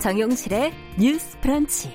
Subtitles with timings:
[0.00, 1.92] 정용실의 뉴스 프런치.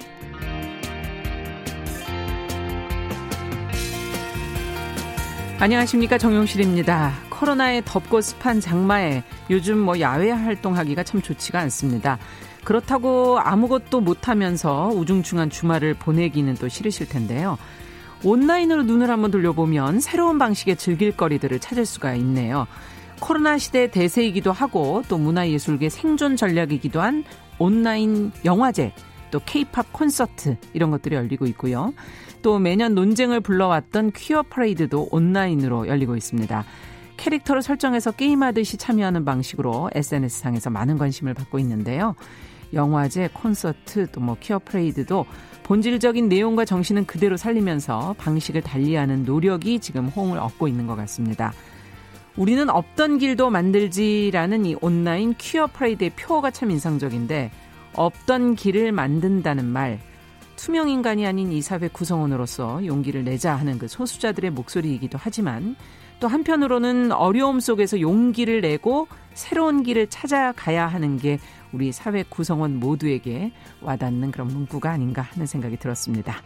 [5.57, 7.13] 안녕하십니까 정용실입니다.
[7.31, 12.19] 코로나의 덥고 습한 장마에 요즘 뭐 야외 활동하기가 참 좋지가 않습니다.
[12.63, 17.57] 그렇다고 아무것도 못하면서 우중충한 주말을 보내기는 또 싫으실 텐데요.
[18.23, 22.67] 온라인으로 눈을 한번 돌려보면 새로운 방식의 즐길거리들을 찾을 수가 있네요.
[23.19, 27.23] 코로나 시대 대세이기도 하고 또 문화예술계 생존 전략이기도 한
[27.59, 28.93] 온라인 영화제,
[29.31, 31.93] 또 케이팝 콘서트 이런 것들이 열리고 있고요.
[32.41, 36.63] 또 매년 논쟁을 불러왔던 퀴어 퍼레이드도 온라인으로 열리고 있습니다.
[37.17, 42.15] 캐릭터를 설정해서 게임하듯이 참여하는 방식으로 SNS상에서 많은 관심을 받고 있는데요.
[42.73, 45.25] 영화제, 콘서트, 또 뭐 퀴어 프레이드도
[45.63, 51.53] 본질적인 내용과 정신은 그대로 살리면서 방식을 달리하는 노력이 지금 호응을 얻고 있는 것 같습니다.
[52.37, 57.51] 우리는 없던 길도 만들지라는 이 온라인 퀴어 프레이드의 표어가 참 인상적인데
[57.93, 59.99] 없던 길을 만든다는 말
[60.57, 65.75] 투명 인간이 아닌 이 사회 구성원으로서 용기를 내자 하는 그 소수자들의 목소리이기도 하지만
[66.19, 71.39] 또 한편으로는 어려움 속에서 용기를 내고 새로운 길을 찾아가야 하는 게
[71.73, 76.41] 우리 사회 구성원 모두에게 와닿는 그런 문구가 아닌가 하는 생각이 들었습니다.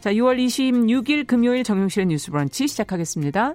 [0.00, 3.54] 자, 6월 26일 금요일 정용실의 뉴스 브런치 시작하겠습니다.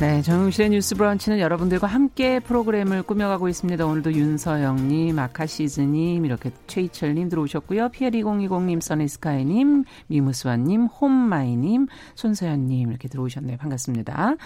[0.00, 3.84] 네, 정용실의 뉴스 브런치는 여러분들과 함께 프로그램을 꾸며가고 있습니다.
[3.84, 7.88] 오늘도 윤서영님, 아카시즈님, 이렇게 최희철님 들어오셨고요.
[7.88, 13.56] 피엘2020님, 써니스카이님, 미무스와님, 홈마이님, 손서연님 이렇게 들어오셨네요.
[13.56, 14.36] 반갑습니다.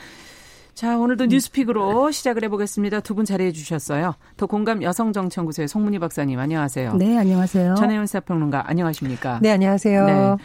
[0.73, 3.01] 자, 오늘도 뉴스픽으로 시작을 해보겠습니다.
[3.01, 4.15] 두 분 자리해 주셨어요.
[4.39, 6.95] 더 공감 여성정치연구소의 송문희 박사님, 안녕하세요.
[6.95, 7.75] 네, 안녕하세요.
[7.75, 9.41] 전혜연 사평론가, 안녕하십니까?
[9.43, 10.07] 네, 안녕하세요.
[10.07, 10.37] 네.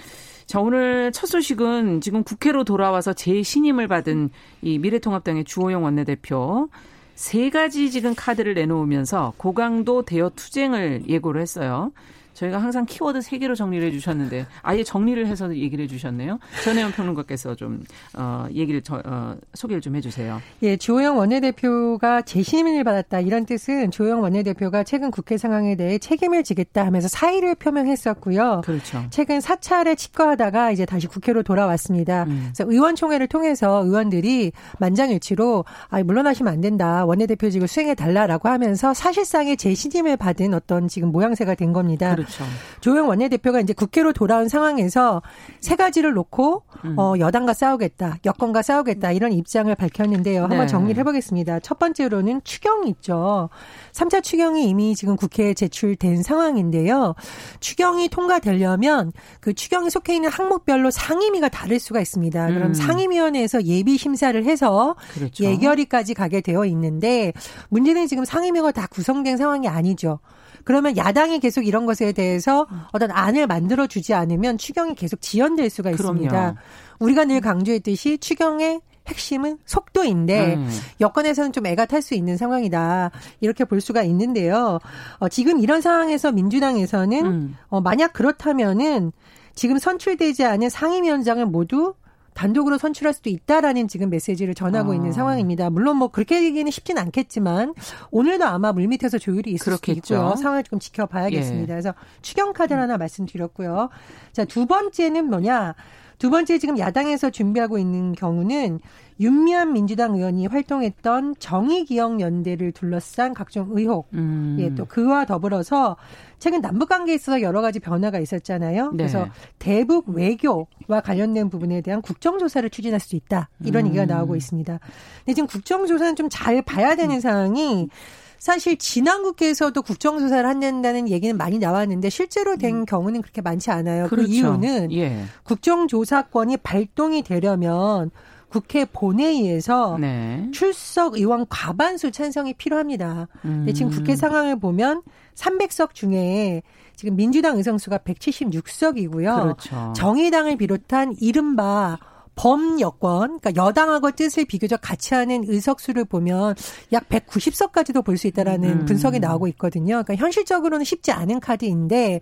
[0.47, 4.29] 자, 오늘 첫 소식은 지금 국회로 돌아와서 재신임을 받은
[4.61, 6.69] 이 미래통합당의 주호영 원내대표
[7.15, 11.91] 세 가지 지금 카드를 내놓으면서 고강도 대여 투쟁을 예고를 했어요.
[12.37, 16.39] 저희가 항상 키워드 세 개로 정리를 해주셨는데 아예 정리를 해서 얘기를 해주셨네요.
[16.63, 17.83] 전혜연 평론가께서 좀
[18.15, 20.39] 어, 얘기를 저, 어, 소개를 좀 해주세요.
[20.61, 26.85] 예, 조영 원내대표가 재신임을 받았다 이런 뜻은 조영 원내대표가 최근 국회 상황에 대해 책임을 지겠다
[26.85, 28.61] 하면서 사의를 표명했었고요.
[28.63, 29.03] 그렇죠.
[29.09, 32.23] 최근 사찰에 집거하다가 이제 다시 국회로 돌아왔습니다.
[32.25, 32.51] 음.
[32.53, 40.17] 그래서 의원총회를 통해서 의원들이 만장일치로 아, 물러나시면 안 된다 원내대표직을 수행해 달라라고 하면서 사실상의 재신임을
[40.17, 42.13] 받은 어떤 지금 모양새가 된 겁니다.
[42.13, 42.26] 그렇죠.
[42.27, 42.43] 그렇죠.
[42.81, 45.21] 조영 원내대표가 이제 국회로 돌아온 상황에서
[45.61, 46.99] 세 가지를 놓고 음.
[46.99, 50.43] 어, 여당과 싸우겠다, 여권과 싸우겠다 이런 입장을 밝혔는데요.
[50.43, 50.67] 한번 네.
[50.67, 51.59] 정리를 해보겠습니다.
[51.61, 53.49] 첫 번째로는 추경이 있죠.
[53.93, 57.15] 3차 추경이 이미 지금 국회에 제출된 상황인데요.
[57.59, 62.47] 추경이 통과되려면 그 추경이 속해 있는 항목별로 상임위가 다를 수가 있습니다.
[62.47, 62.73] 그럼 음.
[62.73, 65.43] 상임위원회에서 예비 심사를 해서 그렇죠.
[65.43, 67.33] 예결위까지 가게 되어 있는데
[67.69, 70.19] 문제는 지금 상임위가 다 구성된 상황이 아니죠.
[70.67, 75.91] 그러면 야당이 계속 이런 것에 대해서 어떤 안을 만들어 주지 않으면 추경이 계속 지연될 수가
[75.91, 76.29] 있습니다.
[76.29, 76.57] 그럼요.
[76.99, 80.69] 우리가 늘 강조했듯이 추경의 핵심은 속도인데 음.
[80.99, 84.79] 여권에서는 좀 애가 탈 수 있는 상황이다 이렇게 볼 수가 있는데요.
[85.19, 87.55] 어, 지금 이런 상황에서 민주당에서는 음.
[87.69, 89.13] 어, 만약 그렇다면은
[89.55, 91.93] 지금 선출되지 않은 상임위원장을 모두
[92.37, 94.95] 단독으로 선출할 수도 있다라는 지금 메시지를 전하고 아.
[94.95, 95.71] 있는 상황입니다.
[95.71, 97.73] 물론 뭐 그렇게 얘기는 쉽진 않겠지만
[98.11, 100.01] 오늘도 아마 물밑에서 조율이 있을 그렇겠죠.
[100.01, 100.35] 수도 있고요.
[100.35, 101.63] 상황을 좀 지켜봐야겠습니다.
[101.63, 101.75] 예.
[101.75, 103.89] 그래서 추경 카드를 하나 말씀드렸고요.
[104.33, 105.73] 자, 두 번째는 뭐냐?
[106.19, 108.79] 두 번째 지금 야당에서 준비하고 있는 경우는
[109.19, 114.57] 윤미한 민주당 의원이 활동했던 정의기억연대를 둘러싼 각종 의혹, 음.
[114.59, 115.97] 예, 또 그와 더불어서
[116.39, 118.91] 최근 남북 관계에 있어서 여러 가지 변화가 있었잖아요.
[118.91, 118.97] 네.
[118.97, 119.27] 그래서
[119.57, 123.87] 대북 외교와 관련된 부분에 대한 국정조사를 추진할 수 있다 이런 음.
[123.87, 124.79] 얘기가 나오고 있습니다.
[125.25, 127.89] 근데 지금 국정조사는 좀 잘 봐야 되는 사항이
[128.37, 132.85] 사실 지난 국회에서도 국정조사를 한다는 얘기는 많이 나왔는데 실제로 된 음.
[132.85, 134.03] 경우는 그렇게 많지 않아요.
[134.03, 134.29] 그 그렇죠.
[134.29, 135.23] 그 이유는 예.
[135.43, 138.11] 국정조사권이 발동이 되려면
[138.49, 140.47] 국회 본회의에서 네.
[140.53, 143.27] 출석 의원 과반수 찬성이 필요합니다.
[143.45, 143.67] 음.
[143.73, 145.01] 지금 국회 상황을 보면
[145.35, 146.63] 300석 중에
[146.95, 149.41] 지금 민주당 의석수가 176석이고요.
[149.41, 149.93] 그렇죠.
[149.95, 151.97] 정의당을 비롯한 이른바
[152.37, 156.55] 범여권, 그러니까 여당하고 뜻을 비교적 같이 하는 의석수를 보면
[156.93, 158.85] 약 190석까지도 볼 수 있다라는 음.
[158.85, 160.03] 분석이 나오고 있거든요.
[160.03, 162.19] 그러니까 현실적으로는 쉽지 않은 카드인데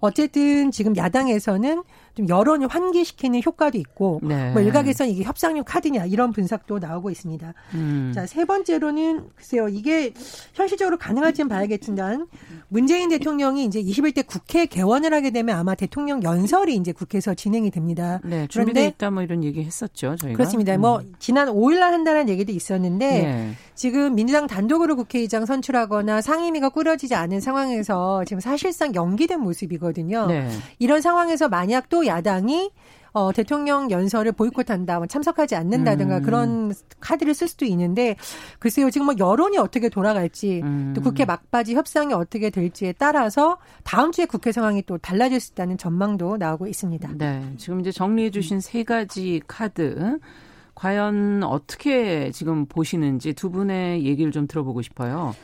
[0.00, 1.82] 어쨌든 지금 야당에서는
[2.16, 4.50] 좀 여론을 환기시키는 효과도 있고 네.
[4.52, 7.52] 뭐 일각에서는 이게 협상용 카드냐 이런 분석도 나오고 있습니다.
[7.74, 8.12] 음.
[8.14, 9.68] 자, 세 번째로는 글쎄요.
[9.68, 10.14] 이게
[10.54, 12.26] 현실적으로 가능할지는 봐야겠지만
[12.68, 18.20] 문재인 대통령이 이제 21대 국회 개원을 하게 되면 아마 대통령 연설이 이제 국회에서 진행이 됩니다.
[18.24, 20.38] 네, 준비돼 있다 뭐 이런 얘기 했었죠, 저희가.
[20.38, 20.76] 그렇습니다.
[20.78, 21.02] 뭐 음.
[21.02, 23.52] 뭐 지난 5일 날 한다는 얘기도 있었는데 네.
[23.76, 30.26] 지금 민주당 단독으로 국회의장 선출하거나 상임위가 꾸려지지 않은 상황에서 지금 사실상 연기된 모습이거든요.
[30.26, 30.48] 네.
[30.78, 32.70] 이런 상황에서 만약 또 야당이
[33.12, 36.22] 어, 대통령 연설을 보이콧한다, 뭐 참석하지 않는다든가 음.
[36.22, 38.14] 그런 카드를 쓸 수도 있는데
[38.58, 40.92] 글쎄요 지금 뭐 여론이 어떻게 돌아갈지 음.
[40.94, 45.78] 또 국회 막바지 협상이 어떻게 될지에 따라서 다음 주에 국회 상황이 또 달라질 수 있다는
[45.78, 47.12] 전망도 나오고 있습니다.
[47.16, 50.18] 네, 지금 이제 정리해 주신 세 가지 카드
[50.76, 55.34] 과연 어떻게 지금 보시는지 두 분의 얘기를 좀 들어보고 싶어요.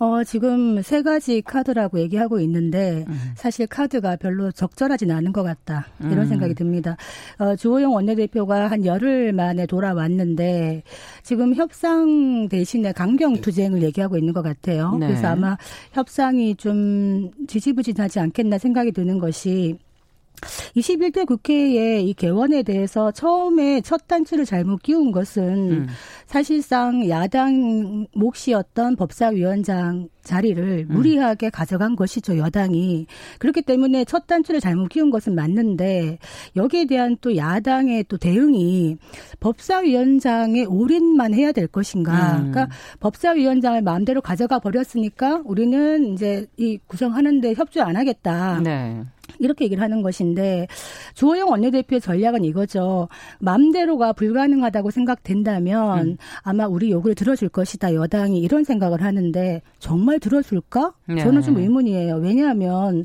[0.00, 3.32] 어, 지금 세 가지 카드라고 얘기하고 있는데 음.
[3.34, 5.86] 사실 카드가 별로 적절하진 않은 것 같다.
[6.00, 6.26] 이런 음.
[6.26, 6.96] 생각이 듭니다.
[7.38, 10.84] 어, 주호영 원내대표가 한 열흘 만에 돌아왔는데
[11.24, 14.96] 지금 협상 대신에 강경 투쟁을 얘기하고 있는 것 같아요.
[14.98, 15.08] 네.
[15.08, 15.56] 그래서 아마
[15.92, 19.78] 협상이 좀 지지부진하지 않겠나 생각이 드는 것이
[20.76, 25.86] 21대 국회의 이 개원에 대해서 처음에 첫 단추를 잘못 끼운 것은 음.
[26.26, 30.94] 사실상 야당 몫이었던 법사위원장 자리를 음.
[30.94, 33.06] 무리하게 가져간 것이죠, 여당이.
[33.38, 36.18] 그렇기 때문에 첫 단추를 잘못 끼운 것은 맞는데
[36.54, 38.98] 여기에 대한 또 야당의 또 대응이
[39.40, 42.36] 법사위원장에 올인만 해야 될 것인가.
[42.36, 42.50] 음.
[42.50, 42.68] 그러니까
[43.00, 48.60] 법사위원장을 마음대로 가져가 버렸으니까 우리는 이제 이 구성하는데 협조 안 하겠다.
[48.60, 49.02] 네.
[49.38, 50.66] 이렇게 얘기를 하는 것인데
[51.14, 53.08] 주호영 원내대표의 전략은 이거죠.
[53.38, 56.16] 맘대로가 불가능하다고 생각된다면 음.
[56.42, 57.94] 아마 우리 요구를 들어줄 것이다.
[57.94, 60.92] 여당이 이런 생각을 하는데 정말 들어줄까?
[61.06, 61.22] 네.
[61.22, 62.16] 저는 좀 의문이에요.
[62.16, 63.04] 왜냐하면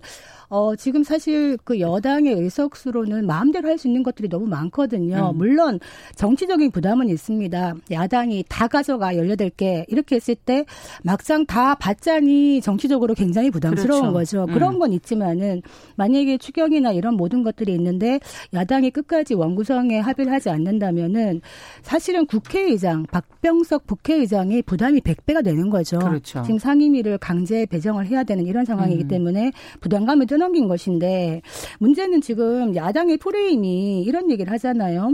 [0.50, 5.31] 어, 지금 사실 그 여당의 의석수로는 마음대로 할 수 있는 것들이 너무 많거든요.
[5.34, 5.38] 음.
[5.38, 5.80] 물론
[6.16, 7.74] 정치적인 부담은 있습니다.
[7.92, 10.66] 야당이 다 가져가 18개 이렇게 했을 때
[11.04, 14.13] 막상 다 받자니 정치적으로 굉장히 부담스러운 그렇죠.
[14.13, 14.45] 거죠.
[14.48, 14.54] 음.
[14.54, 15.62] 그런 건 있지만은
[15.95, 18.19] 만약에 추경이나 이런 모든 것들이 있는데
[18.54, 21.42] 야당이 끝까지 원구성에 합의를 하지 않는다면은
[21.81, 26.00] 사실은 국회의장 박병석 국회의장이 부담이 100배가 되는 거죠.
[26.00, 26.44] 그렇죠.
[26.44, 29.07] 지금 상임위를 강제 배정을 해야 되는 이런 상황이기 음.
[29.07, 29.51] 때문에
[29.81, 31.42] 부담감을 떠 떠넘긴 것인데
[31.80, 35.13] 문제는 지금 야당의 프레임이 이런 얘기를 하잖아요.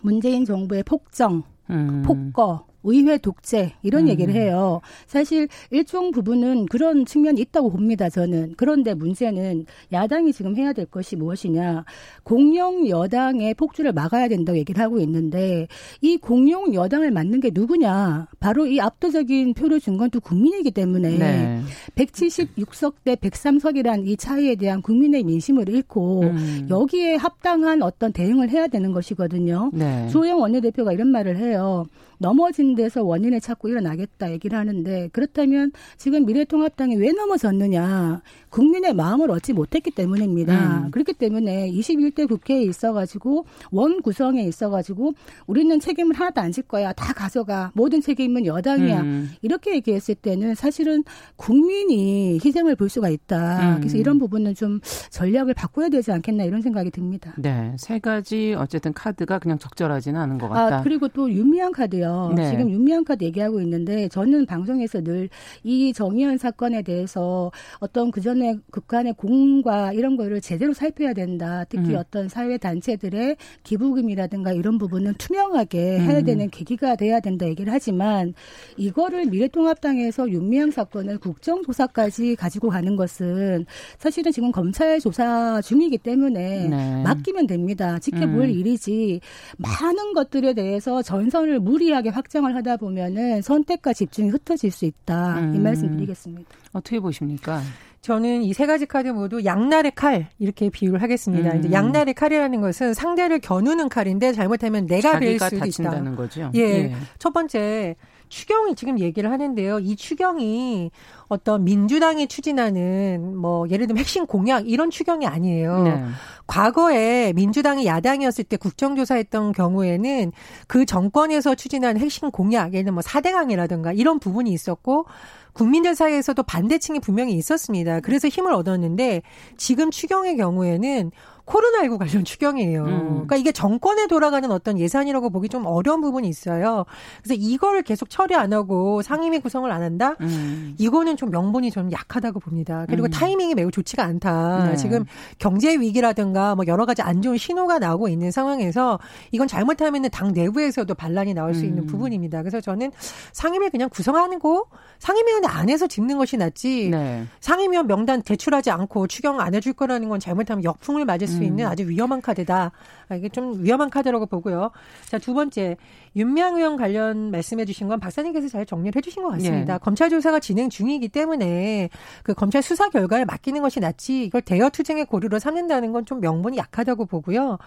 [0.00, 2.02] 문재인 정부의 폭정, 음.
[2.02, 4.08] 폭거, 의회 독재 이런 음.
[4.08, 4.80] 얘기를 해요.
[5.06, 8.08] 사실 일종 부분은 그런 측면이 있다고 봅니다.
[8.08, 11.84] 저는 그런데 문제는 야당이 지금 해야 될 것이 무엇이냐
[12.24, 15.68] 공룡 여당의 폭주를 막아야 된다고 얘기를 하고 있는데
[16.00, 21.18] 이 공룡 여당을 맡는 게 누구냐 바로 이 압도적인 표를 준 건 또 국민이기 때문에
[21.18, 21.60] 네.
[21.96, 26.66] 176석 대 103석이란 이 차이에 대한 국민의 민심을 잃고 음.
[26.70, 29.70] 여기에 합당한 어떤 대응을 해야 되는 것이거든요.
[29.74, 30.08] 네.
[30.08, 31.86] 조영 원내대표가 이런 말을 해요.
[32.18, 39.52] 넘어진 데서 원인을 찾고 일어나겠다 얘기를 하는데 그렇다면 지금 미래통합당이 왜 넘어졌느냐 국민의 마음을 얻지
[39.54, 40.84] 못했기 때문입니다.
[40.86, 40.90] 음.
[40.90, 45.14] 그렇기 때문에 21대 국회에 있어가지고 원 구성에 있어가지고
[45.46, 49.30] 우리는 책임을 하나도 안 질 거야 다 가져가 모든 책임은 여당이야 음.
[49.42, 51.04] 이렇게 얘기했을 때는 사실은
[51.36, 53.74] 국민이 희생을 볼 수가 있다.
[53.74, 53.76] 음.
[53.78, 57.34] 그래서 이런 부분은 좀 전략을 바꿔야 되지 않겠나 이런 생각이 듭니다.
[57.36, 60.78] 네, 세 가지 어쨌든 카드가 그냥 적절하지는 않은 것 같다.
[60.78, 62.07] 아, 그리고 또 윤미향 카드요.
[62.34, 62.50] 네.
[62.50, 65.28] 지금 윤미향 카드 얘기하고 있는데 저는 방송에서 늘
[65.64, 71.64] 이 정의연 사건에 대해서 어떤 그전 국간의 국간의 공과 이런 거를 제대로 살펴야 된다.
[71.68, 71.96] 특히 음.
[71.96, 76.24] 어떤 사회 단체들의 기부금이라든가 이런 부분은 투명하게 해야 음.
[76.24, 78.34] 되는 계기가 돼야 된다 얘기를 하지만
[78.76, 83.66] 이거를 미래통합당에서 윤미향 사건을 국정조사까지 가지고 가는 것은
[83.98, 87.02] 사실은 지금 검찰 조사 중이기 때문에 네.
[87.02, 87.98] 맡기면 됩니다.
[87.98, 88.50] 지켜볼 음.
[88.50, 89.20] 일이지
[89.56, 95.40] 많은 것들에 대해서 전선을 무리하게 확장을 하다 보면은 선택과 집중이 흩어질 수 있다.
[95.40, 95.62] 이 음.
[95.62, 96.48] 말씀 드리겠습니다.
[96.72, 97.60] 어떻게 보십니까?
[98.00, 101.50] 저는 이 세 가지 카드 모두 양날의 칼 이렇게 비유를 하겠습니다.
[101.52, 101.58] 음.
[101.58, 106.14] 이제 양날의 칼이라는 것은 상대를 겨누는 칼인데 잘못하면 내가 뵐 수도 있다.
[106.14, 106.50] 거죠.
[106.54, 106.60] 예.
[106.60, 106.94] 예.
[107.18, 107.96] 첫 번째
[108.28, 109.80] 추경이 지금 얘기를 하는데요.
[109.80, 110.90] 이 추경이
[111.28, 115.82] 어떤 민주당이 추진하는 뭐 예를 들면 핵심 공약 이런 추경이 아니에요.
[115.82, 116.04] 네.
[116.46, 120.32] 과거에 민주당이 야당이었을 때 국정조사했던 경우에는
[120.66, 125.06] 그 정권에서 추진한 핵심 공약, 예를 들면 뭐 4대강이라든가 이런 부분이 있었고
[125.52, 128.00] 국민들 사이에서도 반대층이 분명히 있었습니다.
[128.00, 129.22] 그래서 힘을 얻었는데
[129.56, 131.10] 지금 추경의 경우에는
[131.48, 132.84] 코로나19 관련 추경이에요.
[132.84, 133.08] 음.
[133.08, 136.84] 그러니까 이게 정권에 돌아가는 어떤 예산이라고 보기 좀 어려운 부분이 있어요.
[137.22, 140.16] 그래서 이거를 계속 처리 안 하고 상임위 구성을 안 한다?
[140.20, 140.74] 음.
[140.78, 142.84] 이거는 좀 명분이 좀 약하다고 봅니다.
[142.88, 143.10] 그리고 음.
[143.10, 144.68] 타이밍이 매우 좋지가 않다.
[144.70, 144.76] 네.
[144.76, 145.04] 지금
[145.38, 148.98] 경제 위기라든가 뭐 여러 가지 안 좋은 신호가 나오고 있는 상황에서
[149.32, 151.86] 이건 잘못하면은 당 내부에서도 반란이 나올 수 있는 음.
[151.86, 152.42] 부분입니다.
[152.42, 152.92] 그래서 저는
[153.32, 154.66] 상임위 그냥 구성하는 거
[154.98, 157.26] 상임위원회 안에서 짚는 것이 낫지 네.
[157.40, 161.46] 상임위원 명단 제출하지 않고 추경 안 해줄 거라는 건 잘못하면 역풍을 맞을 수 음.
[161.46, 162.72] 있는 아주 위험한 카드다.
[163.08, 164.70] 아, 이게 좀 위험한 카드라고 보고요.
[165.06, 165.76] 자, 두 번째.
[166.16, 169.74] 윤미향 의원 관련 말씀해 주신 건 박사님께서 잘 정리를 해 주신 것 같습니다.
[169.74, 169.78] 네.
[169.80, 171.90] 검찰 조사가 진행 중이기 때문에
[172.24, 176.56] 그 검찰 수사 결과에 맡기는 것이 낫지 이걸 대여 투쟁의 고리로 삼는다는 건 좀 명분이
[176.56, 177.58] 약하다고 보고요.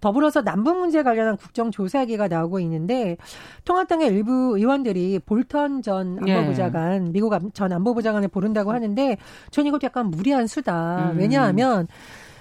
[0.00, 3.16] 더불어서 남북 문제 관련한 국정조사기가 나오고 있는데
[3.64, 6.32] 통합당의 일부 의원들이 볼턴 전 예.
[6.34, 7.10] 안보보좌관, 네.
[7.10, 9.16] 미국 전 안보보좌관을 부른다고 하는데
[9.50, 11.10] 전 이것도 약간 무리한 수다.
[11.10, 11.18] 음.
[11.18, 11.88] 왜냐하면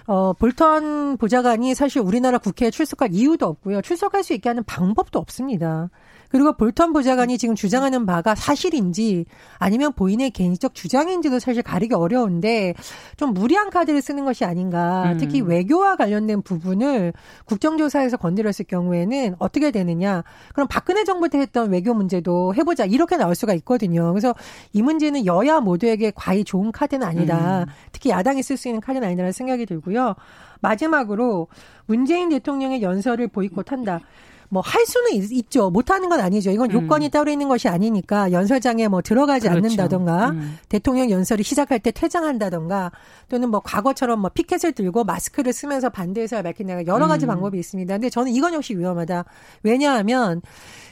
[0.08, 3.82] 어, 볼턴 보좌관이 사실 우리나라 국회에 출석할 이유도 없고요.
[3.82, 5.90] 출석할 수 있게 하는 방법도 없습니다.
[6.30, 9.26] 그리고 볼턴 보좌관이 지금 주장하는 바가 사실인지
[9.58, 12.74] 아니면 본인의 개인적 주장인지도 사실 가리기 어려운데
[13.16, 15.12] 좀 무리한 카드를 쓰는 것이 아닌가.
[15.12, 15.18] 음.
[15.18, 17.14] 특히 외교와 관련된 부분을
[17.46, 20.24] 국정조사에서 건드렸을 경우에는 어떻게 되느냐.
[20.54, 22.86] 그럼 박근혜 정부 때 했던 외교 문제도 해보자.
[22.86, 24.12] 이렇게 나올 수가 있거든요.
[24.12, 24.36] 그래서
[24.74, 27.66] 이 문제는 여야 모두에게 과히 좋은 카드는 아니다.
[27.68, 27.74] 음.
[27.92, 30.16] 특히 야당이 쓸 수 있는 카드는 아니라는 생각이 들고요.
[30.62, 31.48] 마지막으로
[31.86, 34.02] 문재인 대통령의 연설을 보이콧한다.
[34.50, 36.52] 뭐 할 수는 있, 죠 못하는 건 아니죠.
[36.52, 37.12] 이건 요건이 음.
[37.12, 39.66] 따로 있는 것이 아니니까 연설장에 뭐 들어가지 그렇죠.
[39.66, 40.58] 않는다던가 음.
[40.68, 42.92] 대통령 연설이 시작할 때 퇴장한다던가
[43.30, 47.28] 또는 뭐 과거처럼 뭐 피켓을 들고 마스크를 쓰면서 반대해서 밝힌다가 여러 가지 음.
[47.28, 47.94] 방법이 있습니다.
[47.94, 49.26] 근데 저는 이건 역시 위험하다.
[49.64, 50.42] 왜냐하면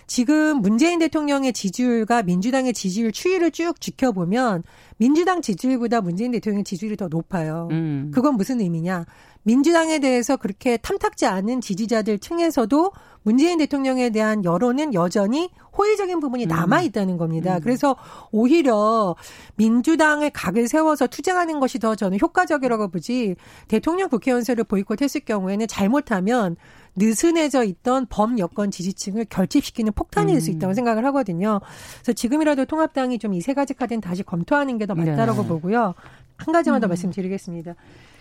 [0.08, 4.64] 지금 문재인 대통령의 지지율과 민주당의 지지율 추이를 쭉 지켜보면
[4.98, 7.68] 민주당 지지율보다 문재인 대통령의 지지율이 더 높아요.
[7.72, 8.12] 음.
[8.14, 9.06] 그건 무슨 의미냐?
[9.44, 12.92] 민주당에 대해서 그렇게 탐탁지 않은 지지자들 층에서도
[13.26, 16.48] 문재인 대통령에 대한 여론은 여전히 호의적인 부분이 음.
[16.48, 17.56] 남아 있다는 겁니다.
[17.56, 17.62] 음.
[17.62, 17.96] 그래서
[18.32, 19.16] 오히려
[19.56, 23.36] 민주당의 각을 세워서 투쟁하는 것이 더 저는 효과적이라고 보지
[23.68, 26.56] 대통령 국회의원세를 보이콧했을 경우에는 잘못하면
[26.96, 30.76] 느슨해져 있던 범 여권 지지층을 결집시키는 폭탄이 될수 있다고 음.
[30.76, 31.60] 생각을 하거든요.
[32.04, 35.48] 그래서 지금이라도 통합당이 좀 이 세 가지 카드는 다시 검토하는 게 더 맞다라고 네.
[35.48, 35.96] 보고요.
[36.38, 36.90] 한 가지만 더 음.
[36.90, 37.74] 말씀드리겠습니다.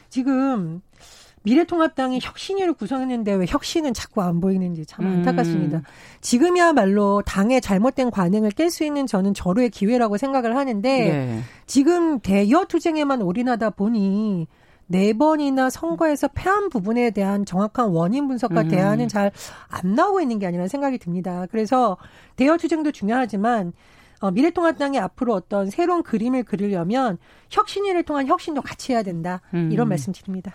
[0.08, 0.80] 지금
[1.44, 5.78] 미래통합당이 혁신위를 구성했는데 왜 혁신은 자꾸 안 보이는지 참 안타깝습니다.
[5.78, 5.82] 음.
[6.20, 11.40] 지금이야말로 당의 잘못된 관행을 깰 수 있는 저는 절호의 기회라고 생각을 하는데 네.
[11.66, 14.46] 지금 대여 투쟁에만 올인하다 보니
[14.86, 18.68] 네 번이나 선거에서 패한 부분에 대한 정확한 원인 분석과 음.
[18.68, 19.30] 대안은 잘
[19.68, 21.46] 안 나오고 있는 게 아니라 생각이 듭니다.
[21.50, 21.96] 그래서
[22.36, 23.72] 대여 투쟁도 중요하지만
[24.20, 27.18] 어, 미래통합당이 앞으로 어떤 새로운 그림을 그리려면
[27.50, 29.42] 혁신위를 통한 혁신도 같이 해야 된다.
[29.52, 29.88] 이런 음.
[29.90, 30.52] 말씀 드립니다.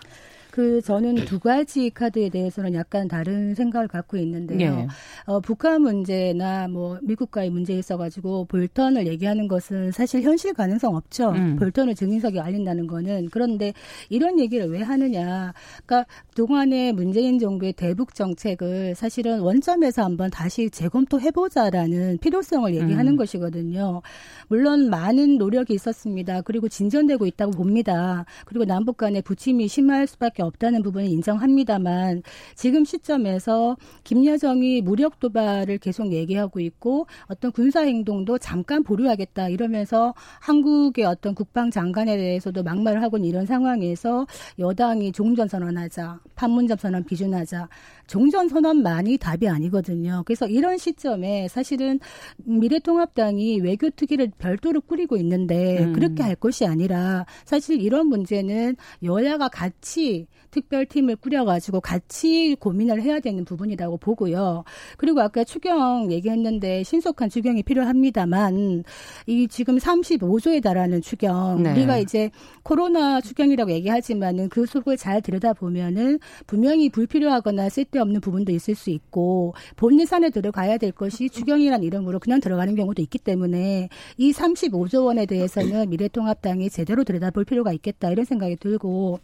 [0.50, 4.76] 그 저는 두 가지 카드에 대해서는 약간 다른 생각을 갖고 있는데요.
[4.76, 4.86] 네.
[5.26, 11.30] 어, 북한 문제나 뭐 미국과의 문제에 있어가지고 볼턴을 얘기하는 것은 사실 현실 가능성 없죠.
[11.30, 11.56] 음.
[11.56, 13.72] 볼턴을 증인석에 알린다는 거는 그런데
[14.08, 15.54] 이런 얘기를 왜 하느냐?
[15.86, 23.16] 그러니까 동안의 문재인 정부의 대북 정책을 사실은 원점에서 한번 다시 재검토해보자라는 필요성을 얘기하는 음.
[23.16, 24.02] 것이거든요.
[24.48, 26.42] 물론 많은 노력이 있었습니다.
[26.42, 28.24] 그리고 진전되고 있다고 봅니다.
[28.44, 32.22] 그리고 남북 간의 부침이 심할 수밖에 수밖에 없다는 부분을 인정합니다만
[32.54, 41.04] 지금 시점에서 김여정이 무력 도발을 계속 얘기하고 있고 어떤 군사 행동도 잠깐 보류하겠다 이러면서 한국의
[41.04, 44.26] 어떤 국방 장관에 대해서도 막말을 하고 있는 이런 상황에서
[44.58, 47.68] 여당이 종전 선언하자, 판문점 선언 비준하자
[48.10, 50.24] 종전 선언만이 답이 아니거든요.
[50.26, 52.00] 그래서 이런 시점에 사실은
[52.38, 55.92] 미래통합당이 외교 특위를 별도로 꾸리고 있는데 음.
[55.92, 58.74] 그렇게 할 것이 아니라 사실 이런 문제는
[59.04, 64.64] 여야가 같이 특별팀을 꾸려가지고 같이 고민을 해야 되는 부분이라고 보고요.
[64.96, 68.84] 그리고 아까 추경 얘기했는데 신속한 추경이 필요합니다만
[69.26, 71.72] 이 지금 35조에 달하는 추경 네.
[71.72, 72.30] 우리가 이제
[72.62, 79.54] 코로나 추경이라고 얘기하지만은 그 속을 잘 들여다 보면은 분명히 불필요하거나 쓸데없는 부분도 있을 수 있고
[79.76, 85.26] 본 예산에 들어가야 될 것이 추경이란 이름으로 그냥 들어가는 경우도 있기 때문에 이 35조 원에
[85.26, 89.20] 대해서는 미래통합당이 제대로 들여다볼 필요가 있겠다 이런 생각이 들고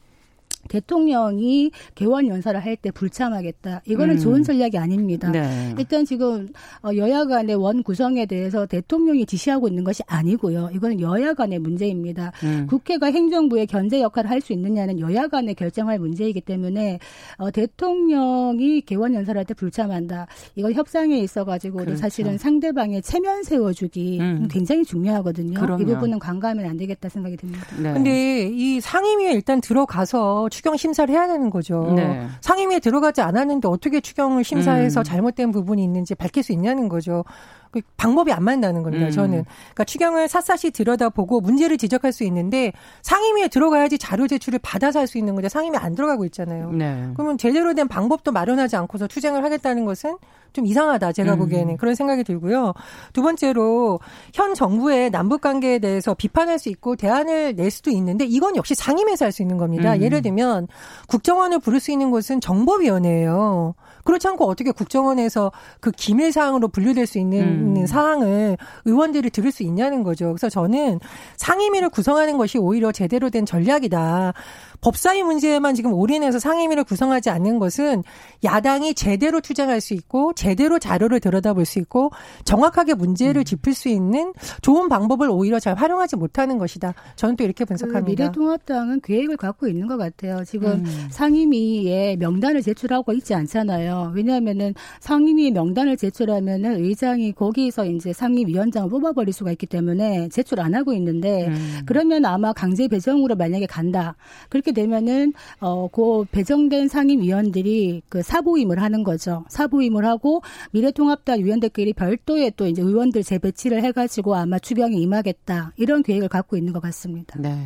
[0.69, 3.81] 대통령이 개원 연설을 할 때 불참하겠다.
[3.87, 4.21] 이거는 음.
[4.21, 5.31] 좋은 전략이 아닙니다.
[5.31, 5.75] 네.
[5.79, 6.49] 일단 지금
[6.83, 10.71] 어, 여야 간의 원 구성에 대해서 대통령이 지시하고 있는 것이 아니고요.
[10.75, 12.33] 이거는 여야 간의 문제입니다.
[12.45, 12.67] 음.
[12.69, 16.99] 국회가 행정부의 견제 역할을 할 수 있느냐는 여야 간의 결정할 문제이기 때문에
[17.39, 20.27] 어, 대통령이 개원 연설할 때 불참한다.
[20.55, 21.97] 이건 협상에 있어 가지고 그렇죠.
[21.97, 24.49] 사실은 상대방의 체면 세워주기 음.
[24.51, 25.59] 굉장히 중요하거든요.
[25.59, 25.83] 그럼요.
[25.83, 27.65] 이 부분은 관가하면 안 되겠다 생각이 듭니다.
[27.83, 27.93] 네.
[27.95, 31.93] 근데 이 상임위에 일단 들어가서 추경 심사를 해야 되는 거죠.
[31.95, 32.27] 네.
[32.41, 35.05] 상임위에 들어가지 않았는데 어떻게 추경을 심사해서 음.
[35.05, 37.27] 잘못된 부분이 있는지 밝힐 수 있냐는 거죠.
[37.71, 39.07] 그 방법이 안 맞는다는 겁니다.
[39.07, 39.11] 음.
[39.11, 42.73] 저는 그러니까 추경을 샅샅이 들여다보고 문제를 지적할 수 있는데
[43.03, 45.49] 상임위에 들어가야지 자료 제출을 받아서 할 수 있는 거죠.
[45.49, 46.73] 상임위 안 들어가고 있잖아요.
[46.73, 47.11] 네.
[47.15, 50.17] 그러면 제대로 된 방법도 마련하지 않고서 투쟁을 하겠다는 것은
[50.57, 51.39] 좀 이상하다 제가 음.
[51.39, 52.73] 보기에는 그런 생각이 들고요.
[53.13, 54.01] 두 번째로
[54.33, 59.27] 현 정부의 남북 관계에 대해서 비판할 수 있고 대안을 낼 수도 있는데 이건 역시 상임위에서
[59.27, 59.93] 할 수 있는 겁니다.
[59.95, 60.01] 음.
[60.01, 60.67] 예를 들면
[61.09, 63.75] 국정원을 부를 수 있는 곳은 정보위원회예요.
[64.05, 67.87] 그렇지 않고 어떻게 국정원에서 그 기밀 사항으로 분류될 수 있는 음.
[67.87, 70.29] 사항을 의원들이 들을 수 있냐는 거죠.
[70.29, 71.01] 그래서 저는
[71.37, 74.33] 상임위를 구성하는 것이 오히려 제대로 된 전략이다.
[74.80, 78.02] 법사위 문제에만 지금 올인해서 상임위를 구성하지 않는 것은
[78.45, 82.11] 야당이 제대로 투쟁할 수 있고 제대로 자료를 들여다볼 수 있고
[82.45, 83.45] 정확하게 문제를 음.
[83.45, 86.95] 짚을 수 있는 좋은 방법을 오히려 잘 활용하지 못하는 것이다.
[87.16, 88.04] 저는 또 이렇게 분석합니다.
[88.04, 90.45] 그 미래통합당은 계획을 갖고 있는 것 같아요.
[90.45, 91.06] 지금 음.
[91.11, 94.12] 상임위에 명단을 제출하고 있지 않잖아요.
[94.14, 100.92] 왜냐하면은 상임위 명단을 제출하면은 의장이 거기서 이제 상임위원장을 뽑아버릴 수가 있기 때문에 제출 안 하고
[100.92, 101.80] 있는데 음.
[101.87, 104.16] 그러면 아마 강제 배정으로 만약에 간다.
[104.49, 109.45] 그렇게 되면은 어그 배정된 상임위원들이 그 사보임을 하는 거죠.
[109.49, 110.43] 사보임을 하고
[110.73, 116.73] 미래통합당 위원들끼리 별도의 또 이제 의원들 재배치를 해가지고 아마 추경에 임하겠다 이런 계획을 갖고 있는
[116.73, 117.39] 것 같습니다.
[117.41, 117.57] 네.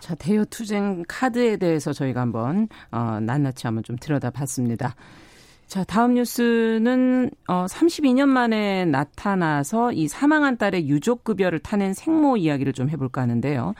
[0.00, 4.94] 자, 대여 투쟁 카드에 대해서 저희가 한번 어, 낱낱이 한번 좀 들여다봤습니다.
[5.66, 12.74] 자, 다음 뉴스는 어 32년 만에 나타나서 이 사망한 딸의 유족 급여를 타낸 생모 이야기를
[12.74, 13.74] 좀 해볼까 하는데요.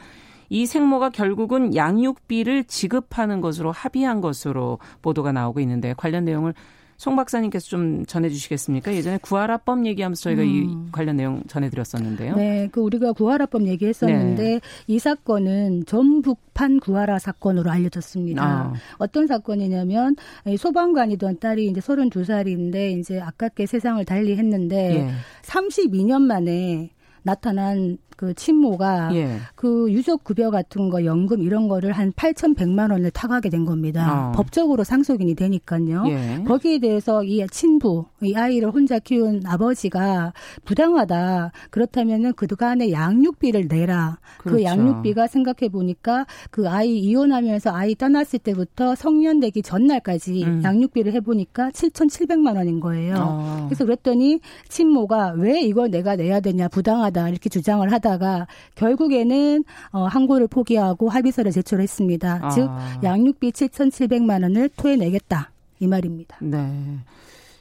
[0.48, 6.54] 이 생모가 결국은 양육비를 지급하는 것으로 합의한 것으로 보도가 나오고 있는데 관련 내용을
[6.96, 8.94] 송 박사님께서 좀 전해주시겠습니까?
[8.94, 10.48] 예전에 구하라법 얘기하면서 저희가 음.
[10.48, 12.36] 이 관련 내용 전해드렸었는데요.
[12.36, 14.60] 네, 그 우리가 구하라법 얘기했었는데 네.
[14.86, 18.42] 이 사건은 전북판 구하라 사건으로 알려졌습니다.
[18.42, 18.72] 아.
[18.98, 20.14] 어떤 사건이냐면
[20.56, 25.10] 소방관이던 딸이 이제 32살인데 이제 아깝게 세상을 달리했는데 예.
[25.42, 26.90] 32년 만에
[27.22, 29.38] 나타난 그 친모가 예.
[29.54, 34.30] 그 유족 급여 같은 거 연금 이런 거를 한 8,100만 원을 타가게 된 겁니다.
[34.30, 34.32] 어.
[34.32, 36.04] 법적으로 상속인이 되니까요.
[36.08, 36.44] 예.
[36.46, 40.32] 거기에 대해서 이 친부, 이 아이를 혼자 키운 아버지가
[40.64, 41.52] 부당하다.
[41.70, 44.18] 그렇다면은 그간의 양육비를 내라.
[44.38, 44.56] 그 그렇죠.
[44.56, 50.62] 그 양육비가 생각해 보니까 그 아이 이혼하면서 아이 떠났을 때부터 성년 되기 전날까지 음.
[50.62, 53.14] 양육비를 해 보니까 7,700만 원인 거예요.
[53.18, 53.66] 어.
[53.68, 60.04] 그래서 그랬더니 친모가 왜 이걸 내가 내야 되냐 부당하다 이렇게 주장을 하다 하다가 결국에는 어,
[60.04, 62.40] 항고를 포기하고 합의서를 제출했습니다.
[62.42, 62.48] 아.
[62.50, 62.68] 즉
[63.02, 66.36] 양육비 7,700만 원을 토해내겠다 이 말입니다.
[66.40, 66.98] 네.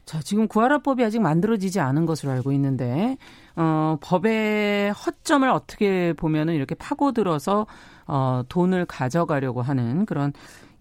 [0.05, 3.17] 자, 지금 구하라법이 아직 만들어지지 않은 것으로 알고 있는데,
[3.55, 7.65] 어, 법의 허점을 어떻게 보면은 이렇게 파고들어서,
[8.05, 10.33] 어, 돈을 가져가려고 하는 그런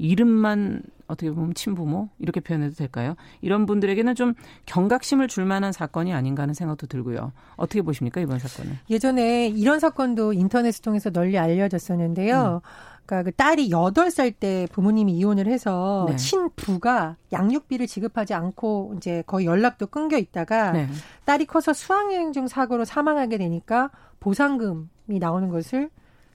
[0.02, 3.14] 이름만 어떻게 보면 친부모 이렇게 표현해도 될까요?
[3.40, 4.34] 이런 분들에게는 좀
[4.66, 7.32] 경각심을 줄 만한 사건이 아닌가 하는 생각도 들고요.
[7.56, 8.78] 어떻게 보십니까 이번 사건은?
[8.90, 12.60] 예전에 이런 사건도 인터넷을 통해서 널리 알려졌었는데요.
[12.64, 12.68] 음.
[13.06, 16.16] 그러니까 그 딸이 8살 때 부모님이 이혼을 해서 네.
[16.16, 20.88] 친부가 양육비를 지급하지 않고 이제 거의 연락도 끊겨 있다가 네.
[21.24, 25.90] 딸이 커서 수학여행 중 사고로 사망하게 되니까 보상금이 나오는 것을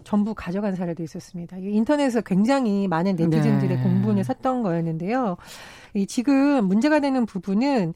[0.07, 1.57] 전부 가져간 사례도 있었습니다.
[1.57, 3.83] 인터넷에서 굉장히 많은 네티즌들의 네.
[3.83, 5.35] 공분을 샀던 거였는데요.
[5.95, 7.93] 이 지금 문제가 되는 부분은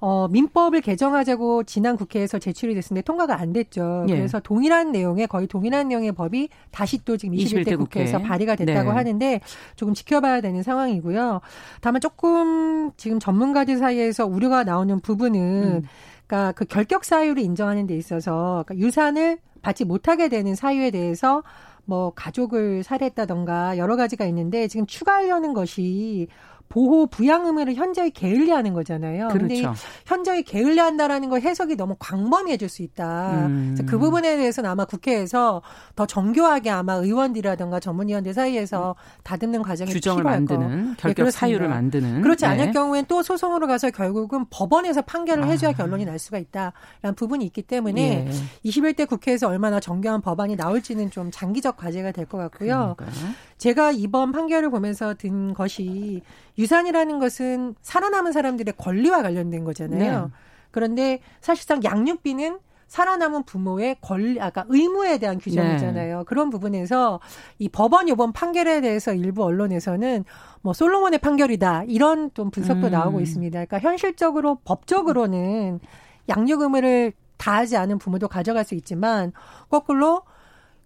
[0.00, 4.04] 어, 민법을 개정하자고 지난 국회에서 제출이 됐는데 통과가 안 됐죠.
[4.08, 4.16] 예.
[4.16, 8.28] 그래서 동일한 내용의 거의 동일한 내용의 법이 다시 또 지금 21대, 21대 국회에서 국회.
[8.28, 8.96] 발의가 됐다고 네.
[8.96, 9.40] 하는데
[9.76, 11.40] 조금 지켜봐야 되는 상황이고요.
[11.80, 15.82] 다만 조금 지금 전문가들 사이에서 우려가 나오는 부분은 음.
[16.26, 21.42] 그러니까 그 결격 사유를 인정하는 데 있어서 그러니까 유산을 받지 못하게 되는 사유에 대해서
[21.84, 26.28] 뭐 가족을 살해했다던가 여러 가지가 있는데 지금 추가하려는 것이
[26.74, 29.28] 보호 부양 의무를 현저히 게을리하는 거잖아요.
[29.30, 29.78] 그런데 그렇죠.
[30.06, 33.46] 현저히 게을리한다라는 걸 해석이 너무 광범위해질 수 있다.
[33.46, 33.76] 음.
[33.86, 35.62] 그 부분에 대해서는 아마 국회에서
[35.94, 41.68] 더 정교하게 아마 의원들이라든가 전문위원들 사이에서 다듬는 과정이 규정을 필요할 만드는 네, 결격 네, 사유를
[41.68, 42.50] 만드는 그렇지 네.
[42.50, 45.74] 않을 경우엔 또 소송으로 가서 결국은 법원에서 판결을 해줘야 아.
[45.74, 48.68] 결론이 날 수가 있다라는 부분이 있기 때문에 예.
[48.68, 52.94] 21대 국회에서 얼마나 정교한 법안이 나올지는 좀 장기적 과제가 될 것 같고요.
[52.96, 53.10] 그러니까요.
[53.58, 56.22] 제가 이번 판결을 보면서 든 것이
[56.58, 60.22] 유산이라는 것은 살아남은 사람들의 권리와 관련된 거잖아요.
[60.22, 60.28] 네.
[60.70, 66.18] 그런데 사실상 양육비는 살아남은 부모의 권리, 아까 의무에 대한 규정이잖아요.
[66.18, 66.24] 네.
[66.26, 67.18] 그런 부분에서
[67.58, 70.24] 이 법원 요번 판결에 대해서 일부 언론에서는
[70.62, 72.92] 뭐 솔로몬의 판결이다 이런 좀 분석도 음.
[72.92, 73.64] 나오고 있습니다.
[73.64, 75.80] 그러니까 현실적으로 법적으로는
[76.28, 79.32] 양육 의무를 다하지 않은 부모도 가져갈 수 있지만
[79.70, 80.22] 거꾸로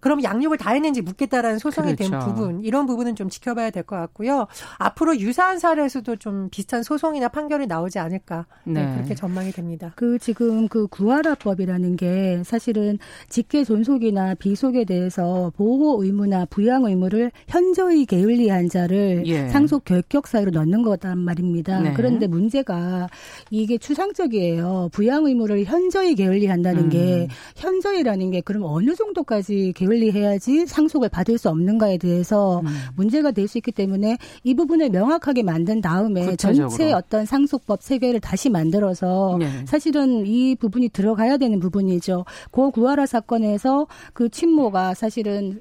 [0.00, 2.10] 그럼 양육을 다 했는지 묻겠다라는 소송이 그렇죠.
[2.10, 4.46] 된 부분 이런 부분은 좀 지켜봐야 될 것 같고요.
[4.78, 8.84] 앞으로 유사한 사례에서도 좀 비슷한 소송이나 판결이 나오지 않을까 네.
[8.84, 9.92] 네, 그렇게 전망이 됩니다.
[9.96, 18.04] 그 지금 그 구하라법이라는 게 사실은 직계 존속이나 비속에 대해서 보호 의무나 부양 의무를 현저히
[18.04, 19.48] 게을리한 자를 예.
[19.48, 21.80] 상속 결격 사유로 넣는 거단 말입니다.
[21.80, 21.92] 네.
[21.94, 23.08] 그런데 문제가
[23.50, 24.90] 이게 추상적이에요.
[24.92, 26.88] 부양 의무를 현저히 게을리한다는 음.
[26.90, 32.66] 게 현저히라는 게 그럼 어느 정도까지 게 게을리 해야지 상속을 받을 수 없는가에 대해서 음.
[32.94, 36.68] 문제가 될 수 있기 때문에 이 부분을 명확하게 만든 다음에 구체적으로.
[36.68, 39.48] 전체 어떤 상속법 체계를 다시 만들어서 네.
[39.66, 42.24] 사실은 이 부분이 들어가야 되는 부분이죠.
[42.50, 45.60] 고 구하라 사건에서 그 친모가 사실은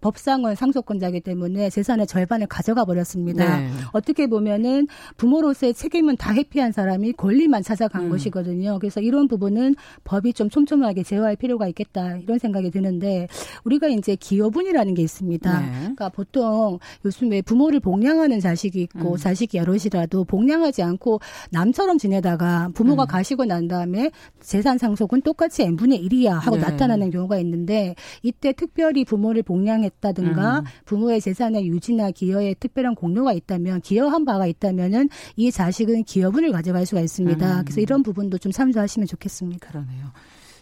[0.00, 3.60] 법상은 상속권자이기 때문에 재산의 절반을 가져가 버렸습니다.
[3.60, 3.68] 네.
[3.92, 8.10] 어떻게 보면은 부모로서의 책임은 다 회피한 사람이 권리만 찾아간 음.
[8.10, 8.78] 것이거든요.
[8.78, 13.28] 그래서 이런 부분은 법이 좀 촘촘하게 제어할 필요가 있겠다 이런 생각이 드는데
[13.64, 15.60] 우리가 이제 기여분이라는 게 있습니다.
[15.60, 15.72] 네.
[15.78, 19.16] 그러니까 보통 요즘에 부모를 복양하는 자식이 있고 음.
[19.16, 23.06] 자식이 여럿이라도 복양하지 않고 남처럼 지내다가 부모가 음.
[23.06, 26.62] 가시고 난 다음에 재산 상속은 똑같이 n분의 1이야 하고 네.
[26.62, 30.64] 나타나는 경우가 있는데 이때 특별히 부모를 복양 했 했다든가 음.
[30.84, 37.00] 부모의 재산의 유지나 기여에 특별한 공로가 있다면 기여한 바가 있다면은 이 자식은 기여분을 가져갈 수가
[37.00, 37.60] 있습니다.
[37.60, 37.64] 음.
[37.64, 39.68] 그래서 이런 부분도 좀 참조하시면 좋겠습니다.
[39.68, 40.06] 그러네요.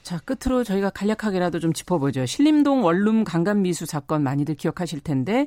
[0.02, 2.26] 자, 끝으로 저희가 간략하게라도 좀 짚어보죠.
[2.26, 5.46] 신림동 원룸 강간미수 사건 많이들 기억하실 텐데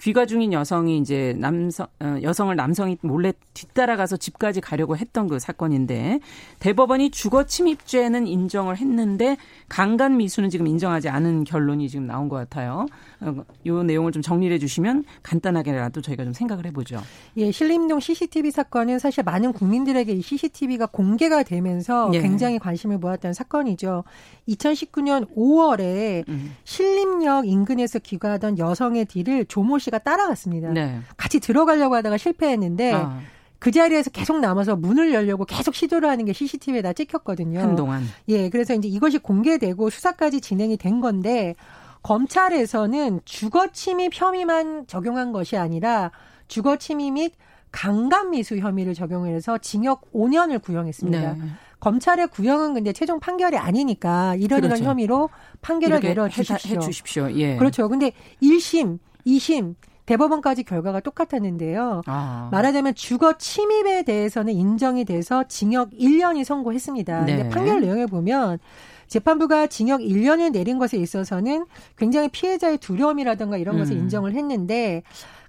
[0.00, 6.20] 귀가 중인 여성이 이제 남성 어, 여성을 남성이 몰래 뒤따라가서 집까지 가려고 했던 그 사건인데
[6.60, 9.36] 대법원이 주거 침입죄는 인정을 했는데
[9.68, 12.86] 강간 미수는 지금 인정하지 않은 결론이 지금 나온 것 같아요.
[13.20, 13.34] 어,
[13.66, 17.02] 요 내용을 좀 정리해 주시면 간단하게라도 저희가 좀 생각을 해보죠.
[17.36, 22.20] 예, 신림동 CCTV 사건은 사실 많은 국민들에게 이 CCTV가 공개가 되면서 예.
[22.20, 24.04] 굉장히 관심을 모았던 사건이죠.
[24.48, 26.54] 2019년 5월에 음.
[26.62, 30.70] 신림역 인근에서 귀가하던 여성의 뒤를 조모 씨가 따라갔습니다.
[30.70, 31.00] 네.
[31.16, 33.20] 같이 들어가려고 하다가 실패했는데 아.
[33.58, 37.60] 그 자리에서 계속 남아서 문을 열려고 계속 시도를 하는 게 CCTV에 다 찍혔거든요.
[37.60, 38.04] 한동안.
[38.28, 41.54] 예, 그래서 이제 이것이 공개되고 수사까지 진행이 된 건데
[42.02, 46.12] 검찰에서는 주거 침입 혐의만 적용한 것이 아니라
[46.46, 47.34] 주거 침입 및
[47.70, 51.32] 강간 미수 혐의를 적용해서 징역 5년을 구형했습니다.
[51.34, 51.38] 네.
[51.80, 54.76] 검찰의 구형은 근데 최종 판결이 아니니까 이런 그렇죠.
[54.76, 57.30] 이런 혐의로 판결을 내려 주십시오.
[57.32, 57.56] 예.
[57.56, 57.88] 그렇죠.
[57.88, 58.98] 근데 1심,
[59.28, 59.74] 2심
[60.06, 62.00] 대법원까지 결과가 똑같았는데요.
[62.06, 62.48] 아.
[62.50, 67.24] 말하자면 주거 침입에 대해서는 인정이 돼서 징역 1년이 선고했습니다.
[67.26, 67.36] 네.
[67.36, 68.58] 근데 판결 내용에 보면
[69.06, 74.02] 재판부가 징역 1년을 내린 것에 있어서는 굉장히 피해자의 두려움이라든가 이런 것을 음.
[74.02, 75.02] 인정을 했는데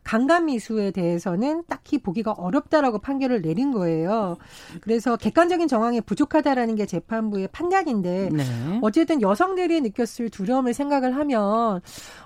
[0.03, 4.37] 강간 미수에 대해서는 딱히 보기가 어렵다라고 판결을 내린 거예요.
[4.81, 8.43] 그래서 객관적인 정황이 부족하다라는 게 재판부의 판단인데 네.
[8.81, 11.81] 어쨌든 여성들이 느꼈을 두려움을 생각을 하면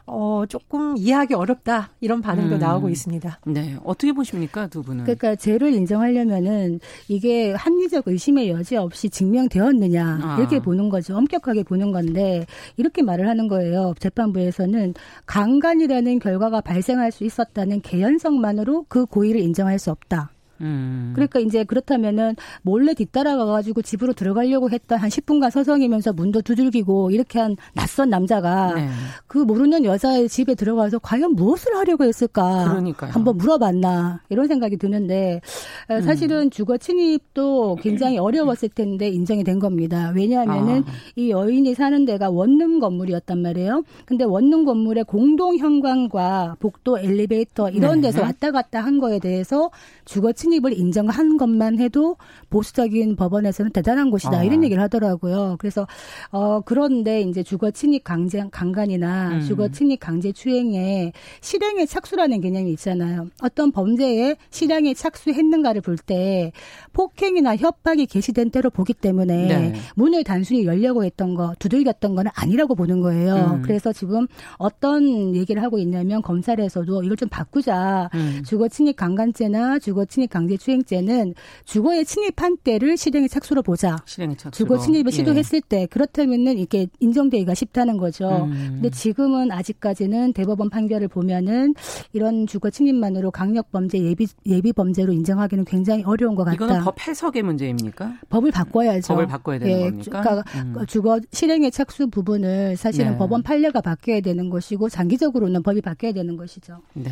[0.05, 2.59] 어 조금 이해하기 어렵다 이런 반응도 음.
[2.59, 3.39] 나오고 있습니다.
[3.45, 5.03] 네, 어떻게 보십니까 두 분은?
[5.03, 10.37] 그러니까 죄를 인정하려면은 이게 합리적 의심의 여지 없이 증명되었느냐 아.
[10.39, 11.15] 이렇게 보는 거죠.
[11.17, 12.45] 엄격하게 보는 건데
[12.77, 13.93] 이렇게 말을 하는 거예요.
[13.99, 14.93] 재판부에서는
[15.25, 20.29] 강간이라는 결과가 발생할 수 있었다는 있는 개연성만으로 그 고의를 인정할 수 없다.
[20.61, 21.11] 음.
[21.13, 27.39] 그러니까 이제 그렇다면은 몰래 뒤따라가 가지고 집으로 들어가려고 했던 한 10분간 서성이면서 문도 두들기고 이렇게
[27.39, 28.89] 한 낯선 남자가 네.
[29.27, 32.69] 그 모르는 여자의 집에 들어가서 과연 무엇을 하려고 했을까?
[32.69, 33.11] 그러니까요.
[33.11, 35.41] 한번 물어봤나 이런 생각이 드는데
[35.89, 36.01] 음.
[36.01, 40.11] 사실은 주거 침입도 굉장히 어려웠을 텐데 인정이 된 겁니다.
[40.15, 40.91] 왜냐하면은 아.
[41.15, 43.83] 이 여인이 사는 데가 원룸 건물이었단 말이에요.
[44.05, 48.07] 근데 원룸 건물의 공동 현관과 복도 엘리베이터 이런 네.
[48.07, 48.25] 데서 네.
[48.25, 49.71] 왔다 갔다 한 거에 대해서
[50.05, 52.17] 주거 침입 성립을 인정한 것만 해도
[52.49, 54.43] 보수적인 법원에서는 대단한 곳이다 아.
[54.43, 55.55] 이런 얘기를 하더라고요.
[55.59, 55.87] 그래서
[56.31, 59.41] 어 그런데 이제 주거 침입 강제 강간이나 음.
[59.41, 61.11] 주거 침입 강제 추행에
[61.41, 63.29] 실행에 착수라는 개념이 있잖아요.
[63.41, 66.51] 어떤 범죄에 실행에 착수했는가를 볼 때
[66.91, 69.73] 폭행이나 협박이 개시된 때로 보기 때문에 네.
[69.95, 73.35] 문을 단순히 열려고 했던 거 두들겼던 거는 아니라고 보는 거예요.
[73.55, 73.61] 음.
[73.61, 78.09] 그래서 지금 어떤 얘기를 하고 있냐면 검찰에서도 이걸 좀 바꾸자.
[78.15, 78.41] 음.
[78.45, 83.97] 주거 침입 강간죄나 주거 침입 강제추행죄는 주거에 침입한 때를 실행의 착수로 보자.
[84.05, 84.51] 실행의 착수로.
[84.51, 85.15] 주거 침입을 예.
[85.15, 88.45] 시도했을 때 그렇다면은 이게 인정되기가 쉽다는 거죠.
[88.45, 88.79] 음.
[88.81, 91.75] 근데 지금은 아직까지는 대법원 판결을 보면은
[92.13, 96.55] 이런 주거 침입만으로 강력 범죄 예비 예비 범죄로 인정하기는 굉장히 어려운 것 같다.
[96.55, 98.17] 이거는 법 해석의 문제입니까?
[98.29, 99.13] 법을 바꿔야죠.
[99.13, 100.21] 법을 바꿔야 되는 예, 겁니까?
[100.21, 100.85] 그러니까 음.
[100.87, 103.17] 주거 실행의 착수 부분을 사실은 네.
[103.17, 106.79] 법원 판례가 바뀌어야 되는 것이고 장기적으로는 법이 바뀌어야 되는 것이죠.
[106.93, 107.11] 네.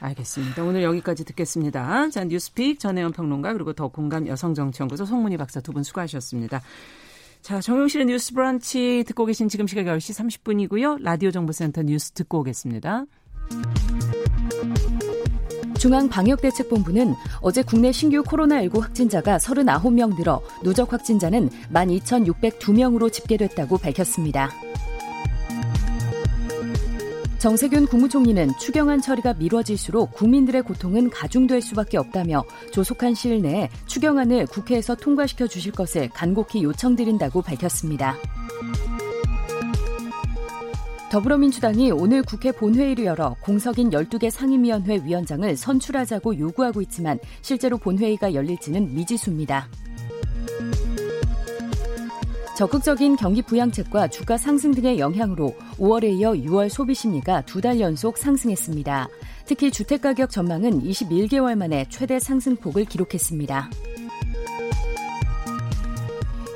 [0.00, 0.64] 알겠습니다.
[0.64, 2.08] 오늘 여기까지 듣겠습니다.
[2.10, 6.60] 자, 뉴스픽 전혜연 평론가 그리고 더 공감 여성정치연구소 송문희 박사 두 분 수고하셨습니다.
[7.42, 11.02] 자, 정용실의 뉴스 브런치 듣고 계신 지금 시각 10시 30분이고요.
[11.02, 13.04] 라디오 정보센터 뉴스 듣고 오겠습니다.
[15.78, 24.50] 중앙방역대책본부는 어제 국내 신규 코로나19 확진자가 39명 늘어 누적 확진자는 12,602명으로 집계됐다고 밝혔습니다.
[27.40, 34.94] 정세균 국무총리는 추경안 처리가 미뤄질수록 국민들의 고통은 가중될 수밖에 없다며 조속한 시일 내에 추경안을 국회에서
[34.94, 38.14] 통과시켜 주실 것을 간곡히 요청드린다고 밝혔습니다.
[41.10, 48.94] 더불어민주당이 오늘 국회 본회의를 열어 공석인 12개 상임위원회 위원장을 선출하자고 요구하고 있지만 실제로 본회의가 열릴지는
[48.94, 49.66] 미지수입니다.
[52.60, 58.18] 적극적인 경기 부양책과 주가 상승 등의 영향으로 5월에 이어 6월 소비 심리가 두 달 연속
[58.18, 59.08] 상승했습니다.
[59.46, 63.70] 특히 주택가격 전망은 21개월 만에 최대 상승폭을 기록했습니다.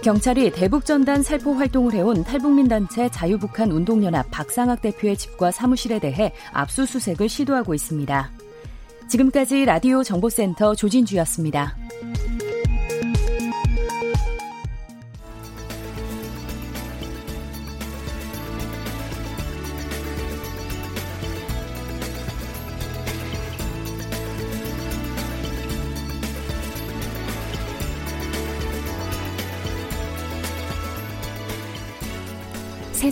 [0.03, 7.31] 경찰이 대북전단 살포 활동을 해온 탈북민 단체 자유북한 운동연합 박상학 대표의 집과 사무실에 대해 압수수색을
[7.31, 8.31] 시도하고 있습니다.
[9.09, 11.84] 지금까지 라디오 정보센터 조진주였습니다.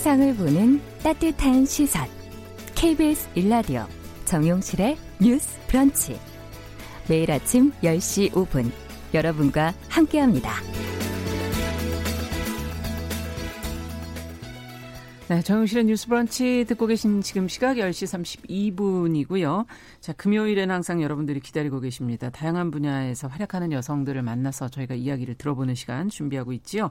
[0.03, 2.09] 세상을 보는 따뜻한 시선.
[2.75, 3.87] KBS 일라디오
[4.25, 6.19] 정용실의 뉴스 브런치.
[7.09, 8.73] 매일 아침 10시 5분
[9.15, 10.55] 여러분과 함께합니다.
[15.29, 19.67] 네, 정용실의 뉴스 브런치 듣고 계신 지금 시각 10시 32분이고요.
[20.01, 22.29] 자, 금요일엔 항상 여러분들이 기다리고 계십니다.
[22.29, 26.91] 다양한 분야에서 활약하는 여성들을 만나서 저희가 이야기를 들어보는 시간 준비하고 있지요.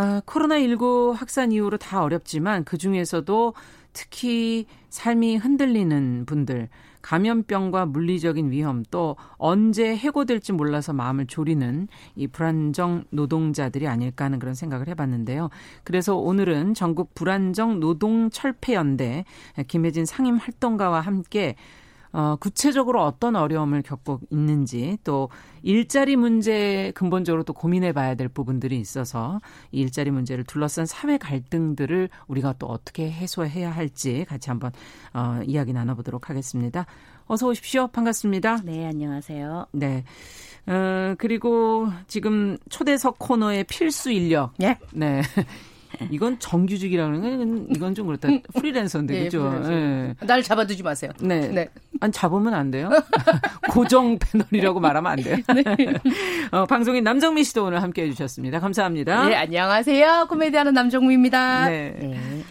[0.00, 3.54] 아, 코로나19 확산 이후로 다 어렵지만 그 중에서도
[3.92, 6.68] 특히 삶이 흔들리는 분들,
[7.02, 14.54] 감염병과 물리적인 위험 또 언제 해고될지 몰라서 마음을 졸이는 이 불안정 노동자들이 아닐까 하는 그런
[14.54, 15.50] 생각을 해봤는데요.
[15.82, 19.24] 그래서 오늘은 전국 불안정 노동 철폐연대
[19.66, 21.56] 김혜진 상임 활동가와 함께
[22.12, 25.28] 어, 구체적으로 어떤 어려움을 겪고 있는지 또
[25.62, 29.40] 일자리 문제 근본적으로 또 고민해 봐야 될 부분들이 있어서
[29.72, 34.72] 이 일자리 문제를 둘러싼 사회 갈등들을 우리가 또 어떻게 해소해야 할지 같이 한번
[35.12, 36.86] 어, 이야기 나눠보도록 하겠습니다.
[37.26, 37.88] 어서 오십시오.
[37.88, 38.62] 반갑습니다.
[38.64, 39.66] 네, 안녕하세요.
[39.72, 40.04] 네.
[40.66, 44.54] 어, 그리고 지금 초대석 코너의 필수 인력.
[44.62, 44.78] 예?
[44.92, 45.22] 네.
[46.10, 48.28] 이건 정규직이라는 건 이건 좀 그렇다.
[48.54, 49.42] 프리랜서인데 네, 그죠?
[49.42, 49.70] 프리랜서.
[49.70, 50.14] 네.
[50.26, 51.10] 날 잡아두지 마세요.
[51.20, 51.48] 네.
[51.48, 51.68] 네.
[52.00, 52.90] 안 잡으면 안 돼요?
[53.70, 55.36] 고정 패널이라고 말하면 안 돼요.
[55.54, 55.64] 네.
[56.50, 58.60] 어, 방송인 남정미 씨도 오늘 함께 해주셨습니다.
[58.60, 59.28] 감사합니다.
[59.28, 60.26] 네, 안녕하세요.
[60.28, 61.68] 코미디하는 남정미입니다.
[61.68, 62.42] 네.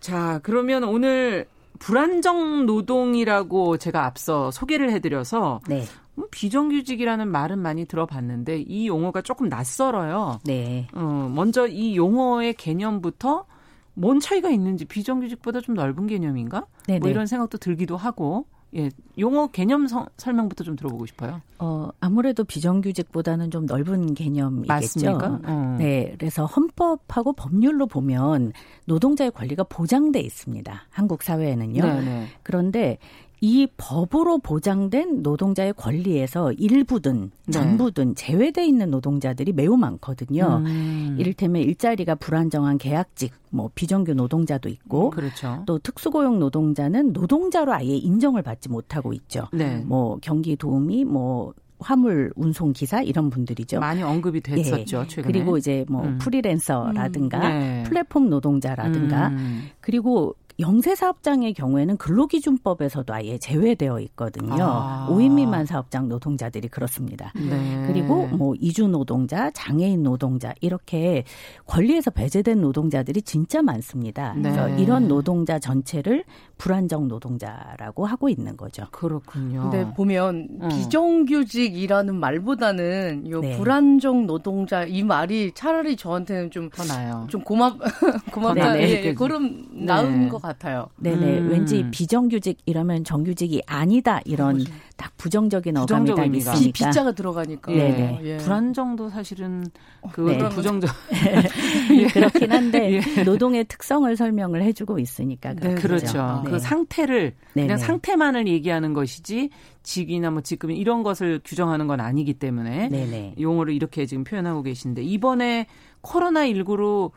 [0.00, 1.46] 자, 그러면 오늘
[1.78, 5.84] 불안정 노동이라고 제가 앞서 소개를 해드려서 네.
[6.18, 10.40] 음, 비정규직이라는 말은 많이 들어봤는데 이 용어가 조금 낯설어요.
[10.44, 10.86] 네.
[10.94, 13.46] 어, 먼저 이 용어의 개념부터
[13.94, 16.66] 뭔 차이가 있는지 비정규직보다 좀 넓은 개념인가?
[16.86, 17.00] 네네.
[17.00, 21.42] 뭐 이런 생각도 들기도 하고 예, 용어 개념 서, 설명부터 좀 들어보고 싶어요.
[21.58, 24.72] 어, 아무래도 비정규직보다는 좀 넓은 개념이겠죠.
[24.72, 25.40] 맞습니까?
[25.44, 25.76] 어.
[25.78, 26.14] 네.
[26.18, 28.52] 그래서 헌법하고 법률로 보면
[28.86, 30.86] 노동자의 권리가 보장돼 있습니다.
[30.90, 31.82] 한국 사회에는요.
[31.82, 32.26] 네네.
[32.42, 32.98] 그런데
[33.44, 37.52] 이 법으로 보장된 노동자의 권리에서 일부든 네.
[37.52, 40.62] 전부든 제외돼 있는 노동자들이 매우 많거든요.
[40.64, 41.16] 음.
[41.18, 45.64] 이를테면 일자리가 불안정한 계약직, 뭐 비정규 노동자도 있고 그렇죠.
[45.66, 49.48] 또 특수고용 노동자는 노동자로 아예 인정을 받지 못하고 있죠.
[49.52, 49.82] 네.
[49.86, 51.52] 뭐 경기 도우미, 뭐
[51.82, 53.80] 화물 운송 기사 이런 분들이죠.
[53.80, 55.06] 많이 언급이 됐었죠, 예.
[55.06, 55.32] 최근에.
[55.32, 56.18] 그리고 이제 뭐 음.
[56.18, 57.82] 프리랜서라든가 네.
[57.82, 59.68] 플랫폼 노동자라든가 음.
[59.80, 64.64] 그리고 영세 사업장의 경우에는 근로기준법에서도 아예 제외되어 있거든요.
[64.64, 65.06] 아.
[65.10, 67.32] 5인 미만 사업장 노동자들이 그렇습니다.
[67.36, 67.84] 네.
[67.86, 71.24] 그리고 뭐 이주 노동자, 장애인 노동자 이렇게
[71.66, 74.32] 권리에서 배제된 노동자들이 진짜 많습니다.
[74.34, 74.82] 그래서 네.
[74.82, 76.24] 이런 노동자 전체를
[76.58, 78.86] 불안정 노동자라고 하고 있는 거죠.
[78.90, 79.70] 그렇군요.
[79.70, 80.68] 근데 보면 어.
[80.68, 83.56] 비정규직이라는 말보다는 요 네.
[83.56, 87.26] 불안정 노동자 이 말이 차라리 저한테는 좀 더 나요.
[87.28, 87.76] 좀 고맙
[88.32, 88.88] 고맙다 네네.
[88.88, 90.28] 예, 예, 그럼 나은 네.
[90.28, 90.88] 것 같아요.
[90.96, 91.38] 네네.
[91.38, 91.50] 음.
[91.50, 94.72] 왠지 비정규직 이러면 정규직이 아니다 이런 그렇죠.
[94.96, 96.52] 딱 부정적인 어감이 부정적 딱 의미가.
[96.52, 96.88] 비, 있으니까.
[96.88, 97.72] 비자가 들어가니까.
[97.72, 98.20] 네네.
[98.22, 98.36] 예.
[98.38, 99.64] 불안정도 사실은
[100.12, 100.48] 그것도 네.
[100.48, 100.90] 부정적.
[102.12, 103.22] 그렇긴 한데 예.
[103.22, 105.82] 노동의 특성을 설명을 해주고 있으니까 네, 그렇죠.
[105.88, 106.42] 그렇죠.
[106.44, 106.50] 네.
[106.50, 107.66] 그 상태를 네네.
[107.66, 109.50] 그냥 상태만을 얘기하는 것이지
[109.82, 113.34] 직이나 뭐 직급 이런 것을 규정하는 건 아니기 때문에 네네.
[113.40, 115.66] 용어를 이렇게 지금 표현하고 계신데 이번에
[116.00, 117.10] 코로나 19로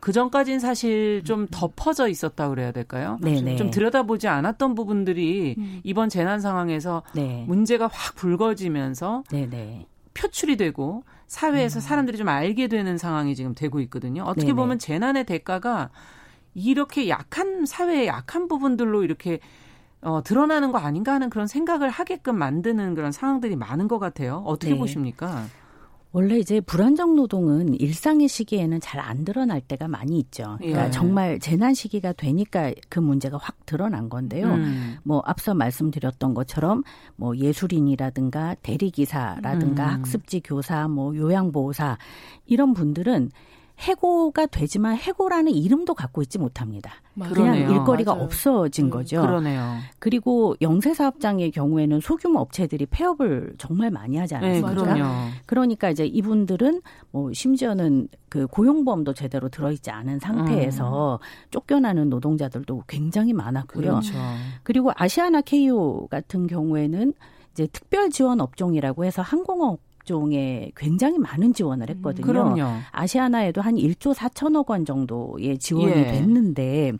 [0.00, 3.18] 그 전까지는 사실 좀 덮어져 있었다 그래야 될까요?
[3.20, 3.56] 네네.
[3.56, 7.44] 좀 들여다보지 않았던 부분들이 이번 재난 상황에서 네.
[7.48, 9.86] 문제가 확 불거지면서 네네.
[10.14, 14.22] 표출이 되고 사회에서 사람들이 좀 알게 되는 상황이 지금 되고 있거든요.
[14.22, 14.54] 어떻게 네네.
[14.54, 15.90] 보면 재난의 대가가
[16.54, 19.40] 이렇게 약한 사회의 약한 부분들로 이렇게
[20.00, 24.42] 어, 드러나는 거 아닌가 하는 그런 생각을 하게끔 만드는 그런 상황들이 많은 것 같아요.
[24.46, 24.78] 어떻게 네.
[24.78, 25.44] 보십니까?
[26.10, 30.56] 원래 이제 불안정 노동은 일상의 시기에는 잘 안 드러날 때가 많이 있죠.
[30.58, 30.90] 그러니까 예.
[30.90, 34.48] 정말 재난 시기가 되니까 그 문제가 확 드러난 건데요.
[34.48, 34.96] 음.
[35.04, 36.82] 뭐 앞서 말씀드렸던 것처럼
[37.16, 39.88] 뭐 예술인이라든가 대리기사라든가 음.
[40.00, 41.96] 학습지 교사, 뭐 요양보호사
[42.46, 43.30] 이런 분들은
[43.78, 46.92] 해고가 되지만 해고라는 이름도 갖고 있지 못합니다.
[47.14, 47.34] 맞아요.
[47.34, 47.78] 그냥 그러네요.
[47.78, 48.24] 일거리가 맞아요.
[48.24, 49.20] 없어진 음, 거죠.
[49.20, 49.76] 그러네요.
[49.98, 54.94] 그리고 영세 사업장의 경우에는 소규모 업체들이 폐업을 정말 많이 하지 네, 않았습니까?
[54.94, 55.30] 그럼요.
[55.46, 63.82] 그러니까 이제 이분들은 뭐 심지어는 그 고용보험도 제대로 들어있지 않은 상태에서 쫓겨나는 노동자들도 굉장히 많았고요.
[63.82, 64.12] 그렇죠.
[64.64, 67.12] 그리고 아시아나 KO 같은 경우에는
[67.52, 72.26] 이제 특별 지원 업종이라고 해서 항공업 종에 굉장히 많은 지원을 했거든요.
[72.26, 72.64] 그럼요.
[72.90, 76.04] 아시아나에도 한 1조 4천억 원 정도의 지원이 예.
[76.12, 76.94] 됐는데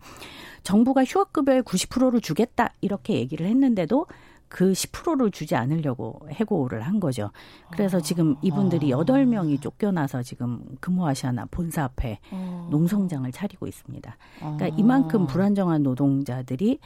[0.62, 4.07] 정부가 휴학급여의 90%를 주겠다 이렇게 얘기를 했는데도
[4.49, 7.31] 그 10%를 주지 않으려고 해고를 한 거죠.
[7.71, 8.99] 그래서 지금 이분들이 아.
[8.99, 12.68] 8명이 쫓겨나서 지금 금호아시아나 본사 앞에 어.
[12.71, 14.16] 농성장을 차리고 있습니다.
[14.38, 14.68] 그러니까 아.
[14.77, 16.79] 이만큼 불안정한 노동자들이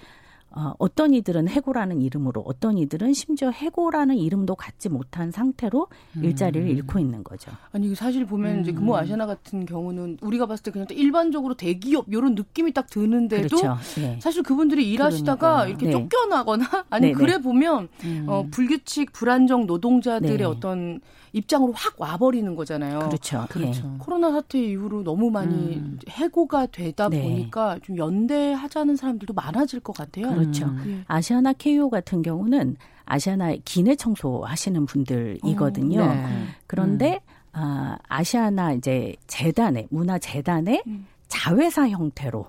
[0.54, 6.24] 어, 어떤 이들은 해고라는 이름으로 어떤 이들은 심지어 해고라는 이름도 갖지 못한 상태로 음.
[6.24, 7.50] 일자리를 잃고 있는 거죠.
[7.72, 12.06] 아니 사실 보면 이제 금호 아시아나 같은 경우는 우리가 봤을 때 그냥 딱 일반적으로 대기업
[12.08, 13.78] 이런 느낌이 딱 드는데도 그렇죠.
[14.00, 14.18] 네.
[14.20, 15.68] 사실 그분들이 일하시다가 그러니까요.
[15.68, 15.92] 이렇게 네.
[15.92, 17.42] 쫓겨나거나 아니 네, 그래 네.
[17.42, 18.26] 보면 음.
[18.28, 20.44] 어, 불규칙 불안정 노동자들의 네.
[20.44, 21.00] 어떤
[21.32, 22.98] 입장으로 확 와버리는 거잖아요.
[23.00, 23.46] 그렇죠.
[23.48, 23.90] 그렇죠.
[23.94, 23.98] 예.
[23.98, 25.98] 코로나 사태 이후로 너무 많이 음.
[26.08, 27.22] 해고가 되다 네.
[27.22, 30.26] 보니까 좀 연대하자는 사람들도 많아질 것 같아요.
[30.42, 30.66] 그렇죠.
[30.66, 30.84] 음.
[30.86, 31.04] 예.
[31.08, 36.06] 아시아나 KO 같은 경우는 아시아나 기내 청소 하시는 분들이거든요.
[36.06, 36.46] 네.
[36.66, 37.20] 그런데
[37.52, 41.06] 아, 아시아나 이제 재단의 문화 재단의 음.
[41.28, 42.46] 자회사 형태로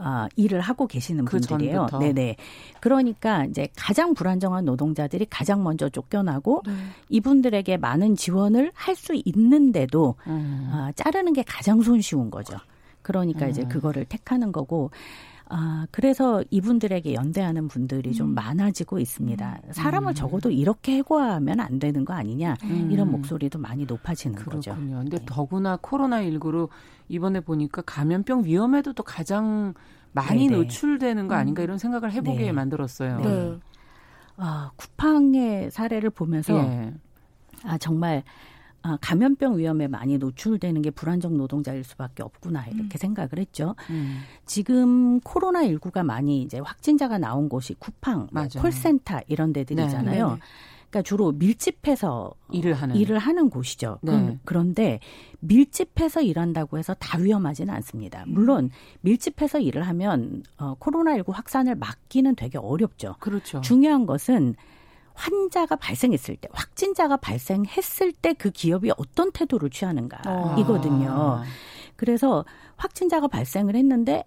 [0.00, 1.88] 아, 일을 하고 계시는 그 분들이에요.
[1.88, 1.98] 전부터.
[1.98, 2.36] 네네.
[2.80, 6.72] 그러니까 이제 가장 불안정한 노동자들이 가장 먼저 쫓겨나고 네.
[7.08, 10.70] 이분들에게 많은 지원을 할 수 있는데도 음.
[10.72, 12.56] 아, 자르는 게 가장 손쉬운 거죠.
[13.02, 13.68] 그러니까 이제 음.
[13.68, 14.90] 그거를 택하는 거고
[15.50, 18.12] 아, 그래서 이분들에게 연대하는 분들이 음.
[18.12, 19.60] 좀 많아지고 있습니다.
[19.70, 22.90] 사람을 적어도 이렇게 해고하면 안 되는 거 아니냐 음.
[22.90, 24.72] 이런 목소리도 많이 높아지는 거죠.
[24.72, 24.98] 그렇군요.
[24.98, 25.24] 근데 네.
[25.26, 26.68] 더구나 코로나19로
[27.08, 29.72] 이번에 보니까 감염병 위험에도 또 가장
[30.12, 30.56] 많이 네네.
[30.56, 32.52] 노출되는 거 아닌가 이런 생각을 해보게 네.
[32.52, 33.20] 만들었어요.
[33.20, 33.58] 네.
[34.36, 36.94] 아, 쿠팡의 사례를 보면서 예.
[37.64, 38.22] 아 정말
[38.82, 43.74] 아, 감염병 위험에 많이 노출되는 게 불안정 노동자일 수밖에 없구나 이렇게 생각을 했죠.
[43.90, 44.20] 음.
[44.46, 48.46] 지금 코로나 19가 많이 이제 확진자가 나온 곳이 쿠팡, 뭐.
[48.60, 50.28] 콜센터 이런 데들이잖아요.
[50.28, 50.40] 네, 네.
[50.90, 52.96] 그러니까 주로 밀집해서 일을 하는.
[52.96, 53.98] 일을 하는 곳이죠.
[54.00, 54.12] 네.
[54.12, 55.00] 그럼- 그런데
[55.40, 58.24] 밀집해서 일한다고 해서 다 위험하지는 않습니다.
[58.26, 58.70] 물론
[59.02, 63.16] 밀집해서 일을 하면 어, 코로나 19 확산을 막기는 되게 어렵죠.
[63.20, 63.60] 그렇죠.
[63.60, 64.54] 중요한 것은
[65.18, 71.10] 환자가 발생했을 때, 확진자가 발생했을 때 그 기업이 어떤 태도를 취하는가이거든요.
[71.10, 71.42] 아.
[71.96, 72.44] 그래서
[72.76, 74.24] 확진자가 발생을 했는데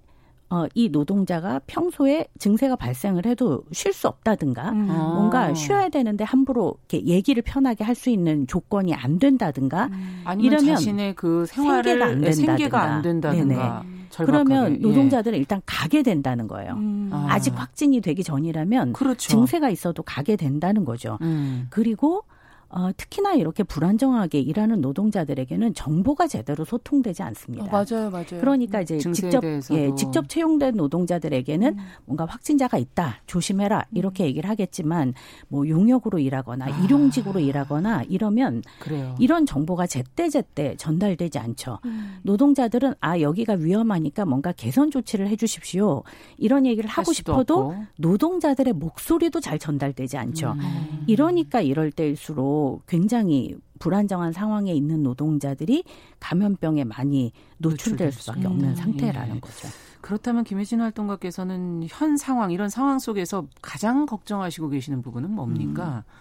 [0.50, 4.90] 어, 이 노동자가 평소에 증세가 발생을 해도 쉴 수 없다든가 음.
[4.90, 5.14] 어.
[5.16, 9.90] 뭔가 쉬어야 되는데 함부로 이렇게 얘기를 편하게 할 수 있는 조건이 안 된다든가
[10.26, 13.86] 아니면 이러면 자신의 그 생활을 생계가 안 네, 생계가 안 된다든가.
[14.12, 14.44] 절박하게.
[14.44, 14.78] 그러면 예.
[14.78, 16.74] 노동자들은 일단 가게 된다는 거예요.
[16.74, 17.10] 음.
[17.12, 17.28] 아.
[17.30, 19.30] 아직 확진이 되기 전이라면 그렇죠.
[19.30, 21.18] 증세가 있어도 가게 된다는 거죠.
[21.22, 21.68] 음.
[21.70, 22.24] 그리고
[22.74, 27.66] 어, 특히나 이렇게 불안정하게 일하는 노동자들에게는 정보가 제대로 소통되지 않습니다.
[27.66, 28.40] 어, 맞아요, 맞아요.
[28.40, 29.80] 그러니까 이제 직접 대해서도.
[29.80, 35.14] 예, 직접 채용된 노동자들에게는 뭔가 확진자가 있다 조심해라 이렇게 얘기를 하겠지만
[35.50, 36.84] 뭐 용역으로 일하거나 아.
[36.84, 39.16] 일용직으로 일하거나 이러면 그래요.
[39.20, 41.80] 이런 정보가 제때 제때 전달되지 않죠.
[41.86, 42.20] 음.
[42.24, 46.04] 노동자들은 아 여기가 위험하니까 뭔가 개선 조치를 해주십시오
[46.38, 47.84] 이런 얘기를 하고 싶어도 없고.
[47.98, 50.54] 노동자들의 목소리도 잘 전달되지 않죠.
[50.54, 51.04] 음.
[51.08, 55.84] 이러니까 이럴 때일수록 실제로 굉장히 불안정한 상황에 있는 노동자들이
[56.20, 58.76] 감염병에 많이 노출될 수밖에 없는 음.
[58.76, 59.40] 상태라는 예.
[59.40, 59.68] 거죠.
[60.02, 66.04] 그렇다면 김혜진 활동가께서는 현 상황 이런 상황 속에서 가장 걱정하시고 계시는 부분은 뭡니까?
[66.08, 66.12] 음.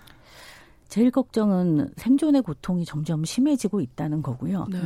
[0.88, 4.66] 제일 걱정은 생존의 고통이 점점 심해지고 있다는 거고요.
[4.70, 4.80] 네.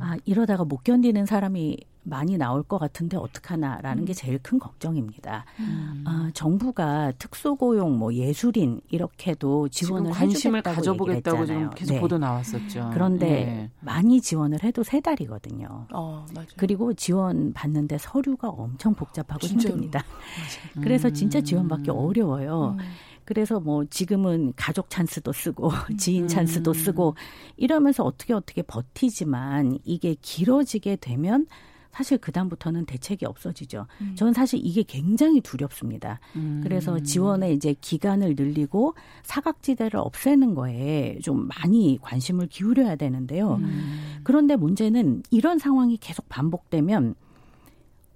[0.00, 4.04] 아, 이러다가 못 견디는 사람이 많이 나올 것 같은데 어떡하나라는 음.
[4.04, 5.44] 게 제일 큰 걱정입니다.
[5.58, 6.04] 음.
[6.06, 12.00] 아, 정부가 특수고용, 뭐 예술인 이렇게도 지원을 관심을 가져보겠다고 지금 계속 네.
[12.00, 12.90] 보도 나왔었죠.
[12.92, 13.70] 그런데 네.
[13.80, 15.86] 많이 지원을 해도 세 달이거든요.
[15.92, 16.26] 어,
[16.56, 19.74] 그리고 지원 받는데 서류가 엄청 복잡하고 진짜로.
[19.74, 20.04] 힘듭니다.
[20.04, 20.84] 맞아요.
[20.84, 21.96] 그래서 진짜 지원받기 음.
[21.96, 22.76] 어려워요.
[22.78, 22.84] 음.
[23.24, 26.74] 그래서 뭐 지금은 가족 찬스도 쓰고 지인 찬스도 음.
[26.74, 27.14] 쓰고
[27.56, 31.46] 이러면서 어떻게 어떻게 버티지만 이게 길어지게 되면
[31.94, 33.86] 사실 그다음부터는 대책이 없어지죠.
[34.00, 34.16] 음.
[34.16, 36.18] 저는 사실 이게 굉장히 두렵습니다.
[36.34, 36.60] 음.
[36.64, 43.54] 그래서 지원의 이제 기간을 늘리고 사각지대를 없애는 거에 좀 많이 관심을 기울여야 되는데요.
[43.60, 44.20] 음.
[44.24, 47.14] 그런데 문제는 이런 상황이 계속 반복되면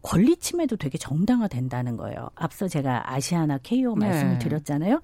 [0.02, 2.30] 권리 침해도 되게 정당화된다는 거예요.
[2.34, 4.38] 앞서 제가 아시아나 KO 말씀을 네.
[4.40, 5.00] 드렸잖아요.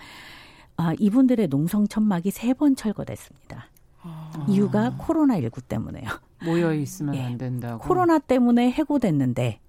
[0.76, 3.68] 아, 이분들의 농성 천막이 세 번 철거됐습니다.
[4.04, 4.46] 아.
[4.48, 6.08] 이유가 코로나19 때문에요.
[6.44, 7.22] 모여 있으면 예.
[7.22, 7.78] 안 된다고.
[7.78, 9.60] 코로나 때문에 해고됐는데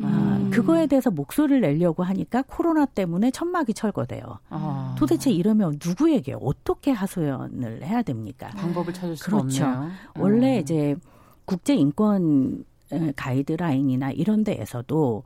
[0.00, 0.50] 아, 음.
[0.50, 4.38] 그거에 대해서 목소리를 내려고 하니까 코로나 때문에 천막이 철거돼요.
[4.48, 4.94] 아.
[4.98, 8.48] 도대체 이러면 누구에게 어떻게 하소연을 해야 됩니까?
[8.56, 9.64] 방법을 찾을 수가 그렇죠.
[9.64, 9.90] 없네요.
[10.16, 10.60] 원래 음.
[10.62, 10.96] 이제
[11.44, 12.64] 국제 인권
[13.16, 15.22] 가이드라인이나 이런 데에서도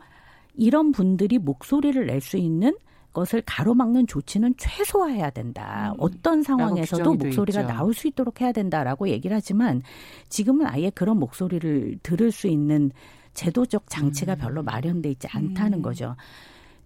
[0.55, 2.75] 이런 분들이 목소리를 낼 수 있는
[3.13, 5.93] 것을 가로막는 조치는 최소화해야 된다.
[5.93, 5.97] 음.
[5.99, 9.83] 어떤 상황에서도 목소리가 나올 수 있도록 해야 된다라고 얘기를 하지만
[10.29, 12.91] 지금은 아예 그런 목소리를 들을 수 있는
[13.35, 14.39] 제도적 장치가 음.
[14.39, 15.83] 별로 마련돼 있지 않다는 음.
[15.83, 16.17] 거죠.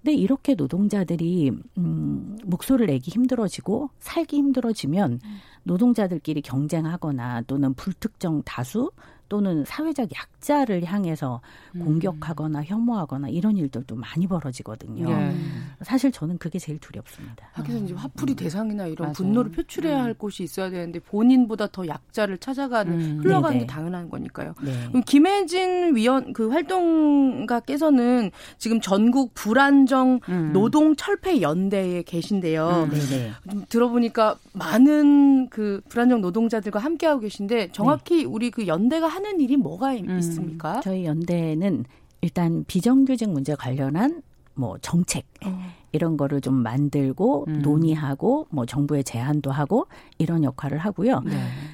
[0.03, 5.39] 근데 이렇게 노동자들이 음 목소리를 내기 힘들어지고 살기 힘들어지면 음.
[5.65, 8.93] 노동자들끼리 경쟁하거나 또는 불특정 다수
[9.29, 11.41] 또는 사회적 약자를 향해서
[11.75, 11.85] 음.
[11.85, 15.11] 공격하거나 혐오하거나 이런 일들도 많이 벌어지거든요.
[15.11, 15.35] 예.
[15.83, 17.49] 사실 저는 그게 제일 두렵습니다.
[17.53, 18.37] 하기서 이제 화풀이 음.
[18.37, 19.13] 대상이나 이런 맞아요.
[19.15, 20.05] 분노를 표출해야 음.
[20.05, 23.21] 할 곳이 있어야 되는데 본인보다 더 약자를 찾아가는 음.
[23.23, 23.61] 흘러가는 네네.
[23.61, 24.55] 게 당연한 거니까요.
[24.63, 24.73] 네.
[24.89, 30.53] 그럼 김혜진 위원 그 활동가께서는 지금 전국 불안정 음.
[30.53, 32.89] 노동 철폐 연대에 계신데요.
[32.91, 33.65] 음.
[33.69, 38.25] 들어보니까 많은 그 불안정 노동자들과 함께하고 계신데 정확히 네.
[38.25, 40.81] 우리 그 연대가 하는 일이 뭐가 음, 있습니까?
[40.81, 41.87] 저희 연대는
[42.21, 44.23] 일단 비정규직 문제 관련한
[44.55, 45.59] 뭐 정책 어.
[45.93, 47.63] 이런 거를 좀 만들고 음.
[47.63, 49.87] 논의하고 뭐 정부에 제안도 하고
[50.19, 51.21] 이런 역할을 하고요.
[51.21, 51.33] 네.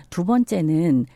[0.08, 1.06] 두 번째는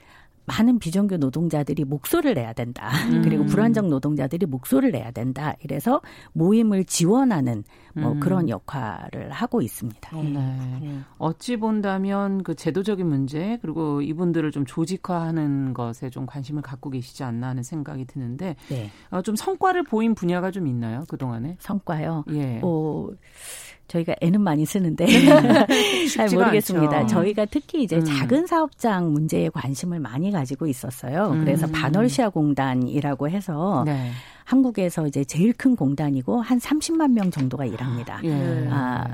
[0.47, 2.91] 많은 비정규 노동자들이 목소리를 내야 된다.
[3.11, 3.23] 음.
[3.23, 5.55] 그리고 불안정 노동자들이 목소리를 내야 된다.
[5.63, 6.01] 이래서
[6.33, 8.21] 모임을 지원하는 뭐 음.
[8.21, 10.17] 그런 역할을 하고 있습니다.
[10.17, 10.79] 네.
[10.81, 11.01] 네.
[11.19, 17.49] 어찌 본다면 그 제도적인 문제 그리고 이분들을 좀 조직화하는 것에 좀 관심을 갖고 계시지 않나
[17.49, 18.91] 하는 생각이 드는데 네.
[19.11, 21.05] 어, 좀 성과를 보인 분야가 좀 있나요?
[21.09, 21.57] 그 동안에?
[21.59, 22.25] 성과요.
[22.33, 22.61] 예.
[22.63, 23.09] 어,
[23.89, 25.07] 저희가 애는 많이 쓰는데
[26.15, 26.99] 잘 모르겠습니다.
[26.99, 27.15] 않죠.
[27.17, 28.05] 저희가 특히 이제 음.
[28.05, 31.31] 작은 사업장 문제에 관심을 많이 가지고 있었어요.
[31.33, 31.45] 음.
[31.45, 34.11] 그래서 반월시아 공단이라고 해서 네.
[34.45, 38.21] 한국에서 이제 제일 큰 공단이고 한 30만 명 정도가 일합니다.
[38.25, 38.69] 예.
[38.71, 39.05] 아,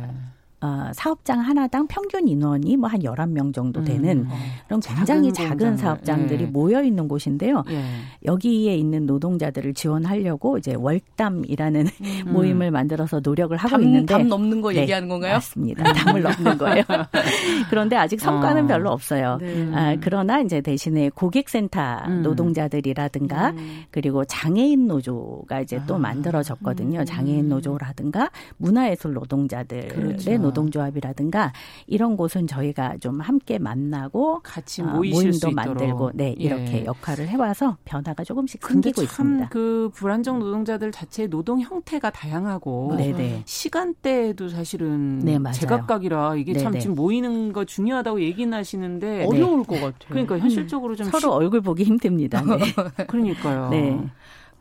[0.63, 4.35] 어, 사업장 하나당 평균 인원이 뭐한 11명 정도 되는 음, 어.
[4.69, 6.47] 그런 굉장히 작은, 작은 사업장들이 예.
[6.47, 7.65] 모여 있는 곳인데요.
[7.71, 7.83] 예.
[8.25, 12.23] 여기에 있는 노동자들을 지원하려고 이제 월담이라는 음.
[12.33, 15.35] 모임을 만들어서 노력을 하고 담, 있는데 담 넘는 거 네, 얘기하는 건가요?
[15.35, 15.93] 맞습니다.
[15.93, 16.85] 담을 넘는 거예요.
[17.69, 18.67] 그런데 아직 성과는 어.
[18.69, 19.39] 별로 없어요.
[19.41, 19.69] 네.
[19.75, 22.23] 아, 그러나 이제 대신에 고객센터 음.
[22.23, 23.83] 노동자들이라든가 음.
[23.91, 25.87] 그리고 장애인 노조가 이제 아.
[25.87, 27.01] 또 만들어졌거든요.
[27.01, 27.05] 음.
[27.05, 30.31] 장애인 노조라든가 문화예술 노동자들의 그렇죠.
[30.39, 31.53] 노동조합이라든가
[31.87, 36.45] 이런 곳은 저희가 좀 함께 만나고 같이 어, 모임도 만들고 네 예.
[36.45, 36.85] 이렇게 예.
[36.85, 39.49] 역할을 해와서 변화가 조금씩 생기고 있습니다.
[39.49, 43.43] 그 불안정 노동자들 자체 노동 형태가 다양하고 네네.
[43.47, 46.63] 시간대도 사실은 네, 제각각이라 이게 네네.
[46.65, 50.09] 참 지금 모이는 거 중요하다고 얘기는 하시는데 어려울 것 같아요.
[50.09, 51.27] 그러니까 현실적으로 좀 서로 시...
[51.27, 52.43] 얼굴 보기 힘듭니다.
[52.43, 53.05] 네.
[53.07, 53.71] 그러니까요.
[53.71, 53.99] 네.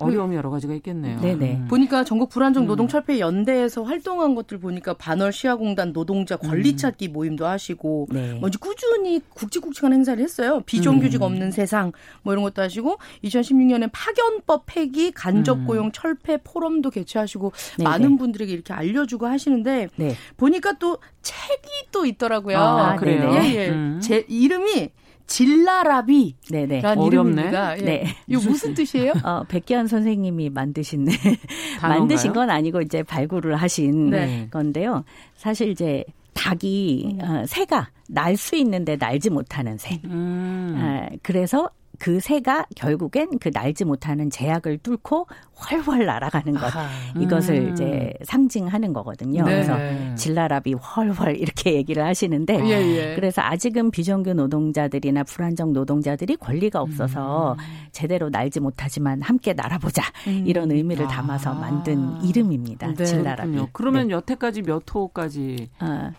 [0.05, 1.19] 어려움이 여러 가지가 있겠네요.
[1.19, 1.53] 네네.
[1.53, 1.67] 음.
[1.67, 7.13] 보니까 전국 불안정 노동 철폐 연대에서 활동한 것들 보니까 반월 시야공단 노동자 권리 찾기 음.
[7.13, 8.37] 모임도 하시고 네.
[8.39, 10.61] 먼저 꾸준히 굵직굵직한 행사를 했어요.
[10.65, 11.25] 비정규직 음.
[11.25, 11.91] 없는 세상
[12.23, 15.91] 뭐 이런 것도 하시고 2016년에 파견법 폐기 간접 고용 음.
[15.91, 17.89] 철폐 포럼도 개최하시고 네네.
[17.89, 20.15] 많은 분들에게 이렇게 알려주고 하시는데 네.
[20.37, 22.57] 보니까 또 책이 또 있더라고요.
[22.57, 23.31] 아, 그래요?
[23.33, 23.69] 예, 예.
[23.69, 23.99] 음.
[24.01, 24.89] 제 이름이
[25.31, 26.35] 질라라비.
[26.49, 26.81] 네네.
[26.85, 27.51] 어렵네.
[27.79, 27.81] 예.
[27.83, 28.03] 네.
[28.27, 29.13] 이거 무슨 뜻이에요?
[29.23, 31.07] 어, 백기환 선생님이 만드신,
[31.81, 34.47] 만드신 건 아니고 이제 발굴을 하신 네.
[34.51, 35.03] 건데요.
[35.37, 36.03] 사실 이제
[36.33, 37.25] 닭이 음.
[37.25, 39.99] 어, 새가 날 수 있는데 날지 못하는 새.
[40.05, 40.75] 음.
[40.77, 41.69] 어, 그래서
[41.99, 45.27] 그 새가 결국엔 그 날지 못하는 제약을 뚫고
[45.69, 46.89] 훨훨 날아가는 것 아하.
[47.19, 47.71] 이것을 음.
[47.71, 49.43] 이제 상징하는 거거든요.
[49.43, 49.51] 네.
[49.51, 53.15] 그래서 진라랍이 훨훨 이렇게 얘기를 하시는데 예, 예.
[53.15, 57.57] 그래서 아직은 비정규 노동자들이나 불안정 노동자들이 권리가 없어서 음.
[57.91, 60.43] 제대로 날지 못하지만 함께 날아보자 음.
[60.47, 62.93] 이런 의미를 담아서 만든 이름입니다.
[62.95, 63.67] 네, 진라랍이.
[63.73, 64.13] 그러면 네.
[64.15, 65.69] 여태까지 몇 호까지?
[65.79, 66.11] 어.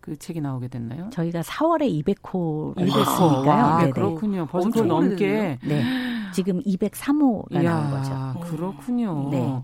[0.00, 1.10] 그 책이 나오게 됐나요?
[1.10, 3.86] 저희가 4월에 200호를 했으니까요.
[3.86, 4.46] 네, 그렇군요.
[4.46, 5.58] 벌써 그 넘게.
[5.62, 5.84] 네.
[6.32, 8.40] 지금 203호가 이야, 나온 거죠.
[8.50, 9.28] 그렇군요.
[9.30, 9.62] 네.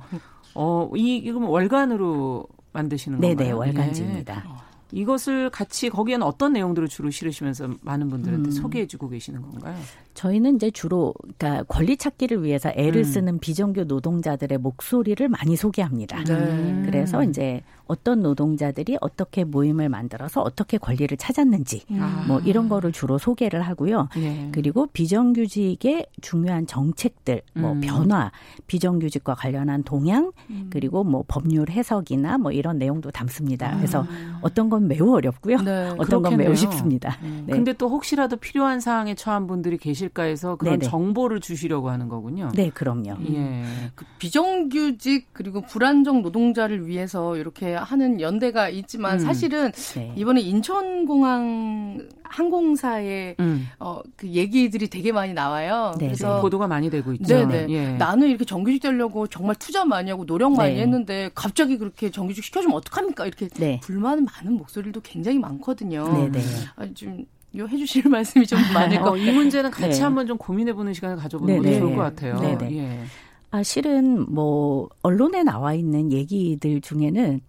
[0.55, 3.49] 어, 이, 이건 월간으로 만드시는 네네, 건가요?
[3.49, 4.35] 네, 월간지입니다.
[4.35, 4.51] 네.
[4.93, 8.51] 이것을 같이 거기에는 어떤 내용들을 주로 실으시면서 많은 분들한테 음.
[8.51, 9.77] 소개해주고 계시는 건가요?
[10.17, 13.05] 저희는 이제 주로 그러니까 권리 찾기를 위해서 애를 음.
[13.05, 16.25] 쓰는 비정규 노동자들의 목소리를 많이 소개합니다.
[16.25, 16.83] 네.
[16.87, 22.25] 그래서 이제 어떤 노동자들이 어떻게 모임을 만들어서 어떻게 권리를 찾았는지 음.
[22.27, 24.09] 뭐 이런 거를 주로 소개를 하고요.
[24.17, 24.49] 네.
[24.53, 27.81] 그리고 비정규직의 중요한 정책들, 뭐 음.
[27.81, 28.33] 변화,
[28.67, 30.67] 비정규직과 관련한 동향, 음.
[30.71, 33.77] 그리고 뭐 법률 해석이나 뭐 이런 내용도 담습니다.
[33.77, 34.39] 그래서 아.
[34.41, 35.59] 어떤 건 매우 어렵고요.
[35.59, 36.31] 네, 어떤 그렇겠네요.
[36.31, 37.19] 건 매우 쉽습니다.
[37.23, 37.45] 음.
[37.47, 37.53] 네.
[37.53, 40.91] 근데 또 혹시라도 필요한 사항에 처한 분들이 계실 까 해서 그런 네네.
[40.91, 42.51] 정보를 주시려고 하는 거군요.
[42.55, 43.17] 네, 그럼요.
[43.33, 43.65] 예.
[43.95, 49.19] 그 비정규직 그리고 불안정 노동자를 위해서 이렇게 하는 연대가 있지만 음.
[49.19, 50.13] 사실은 네.
[50.17, 53.69] 이번에 인천공항 항공사의 음.
[53.79, 55.95] 어, 그 얘기들이 되게 많이 나와요.
[55.99, 56.41] 네, 그래서 네.
[56.43, 57.47] 보도가 많이 되고 있죠.
[57.47, 57.67] 네네.
[57.71, 57.93] 예.
[57.93, 60.83] 나는 이렇게 정규직 되려고 정말 투자 많이 하고 노력 많이 네.
[60.83, 63.27] 했는데 갑자기 그렇게 정규직 시켜주면 어떡합니까?
[63.27, 63.81] 이렇게 네.
[63.83, 66.13] 불만 많은 목소리도 굉장히 많거든요.
[66.13, 66.41] 네 네.
[66.77, 67.27] 아, 좀
[67.65, 69.25] 해주실 말씀이 좀 많을 것 같아요.
[69.25, 70.03] 이 문제는 같이 네.
[70.03, 72.39] 한번 좀 고민해보는 시간을 가져보는 것도 좋을 것 같아요.
[72.39, 72.77] 네네.
[72.77, 73.05] 예.
[73.51, 77.41] 아, 실은 뭐 언론에 나와 있는 얘기들 중에는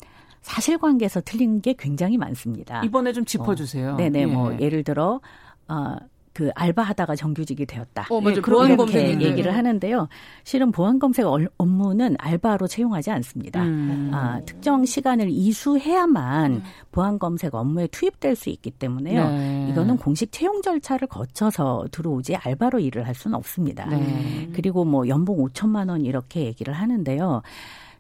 [0.42, 2.82] 사실관계에서 틀린 게 굉장히 많습니다.
[2.86, 3.94] 이번에 좀 짚어주세요.
[3.94, 4.56] 어, 네네, 뭐 예.
[4.56, 5.20] 뭐 예를 들어
[5.68, 5.96] 어,
[6.38, 8.06] 그 알바하다가 정규직이 되었다.
[8.12, 8.38] 어, 맞아.
[8.38, 10.08] 예, 보안 검색 얘기를 하는데요.
[10.44, 11.26] 실은 보안 검색
[11.58, 13.64] 업무는 알바로 채용하지 않습니다.
[13.64, 14.12] 음.
[14.14, 16.64] 아, 특정 시간을 이수해야만 음.
[16.92, 19.28] 보안 검색 업무에 투입될 수 있기 때문에요.
[19.30, 19.70] 네.
[19.72, 23.88] 이거는 공식 채용 절차를 거쳐서 들어오지 알바로 일을 할 수는 없습니다.
[23.88, 24.48] 네.
[24.54, 27.42] 그리고 뭐 연봉 5천만 원 이렇게 얘기를 하는데요.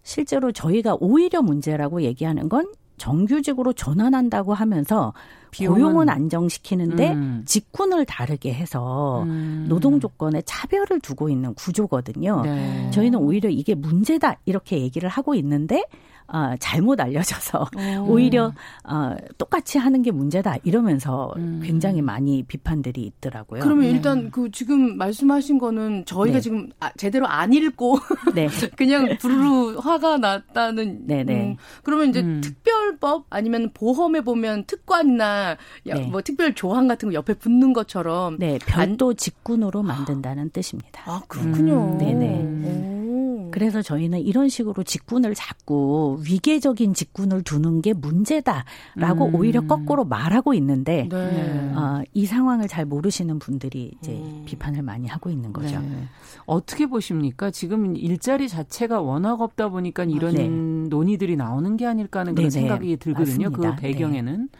[0.03, 5.13] 실제로 저희가 오히려 문제라고 얘기하는 건 정규직으로 전환한다고 하면서
[5.57, 7.43] 비용은, 고용은 안정시키는데 음.
[7.45, 9.65] 직군을 다르게 해서 음.
[9.67, 12.41] 노동 조건에 차별을 두고 있는 구조거든요.
[12.43, 12.91] 네.
[12.91, 15.83] 저희는 오히려 이게 문제다 이렇게 얘기를 하고 있는데
[16.27, 17.69] 어, 잘못 알려져서
[18.05, 18.11] 오.
[18.13, 18.53] 오히려
[18.83, 21.61] 어, 똑같이 하는 게 문제다 이러면서 음.
[21.63, 23.61] 굉장히 많이 비판들이 있더라고요.
[23.61, 23.91] 그러면 네.
[23.91, 26.41] 일단 그 지금 말씀하신 거는 저희가 네.
[26.41, 27.97] 지금 아, 제대로 안 읽고
[28.35, 28.49] 네.
[28.75, 31.07] 그냥 부르르 화가 났다는.
[31.07, 31.23] 네네.
[31.23, 31.47] 네.
[31.51, 32.41] 음, 그러면 이제 음.
[32.41, 36.07] 특별법 아니면 보험에 보면 특관이나 네.
[36.07, 41.03] 뭐 특별 조항 같은 거 옆에 붙는 것처럼 네 별도 직군으로 만든다는 뜻입니다.
[41.05, 41.93] 아 그렇군요.
[41.93, 41.97] 음.
[41.97, 43.03] 네네.
[43.03, 43.06] 오.
[43.51, 49.35] 그래서 저희는 이런 식으로 직군을 자꾸 위계적인 직군을 두는 게 문제다라고 음.
[49.35, 51.73] 오히려 거꾸로 말하고 있는데 네.
[51.75, 54.43] 어, 이 상황을 잘 모르시는 분들이 이제 음.
[54.45, 55.79] 비판을 많이 하고 있는 거죠.
[55.79, 56.03] 네.
[56.45, 57.51] 어떻게 보십니까?
[57.51, 60.47] 지금 일자리 자체가 워낙 없다 보니까 이런 네.
[60.49, 62.61] 논의들이 나오는 게 아닐까 하는 그런 네네.
[62.61, 63.51] 생각이 들거든요.
[63.51, 63.75] 그 맞습니다.
[63.75, 64.49] 그 배경에는.
[64.51, 64.59] 네.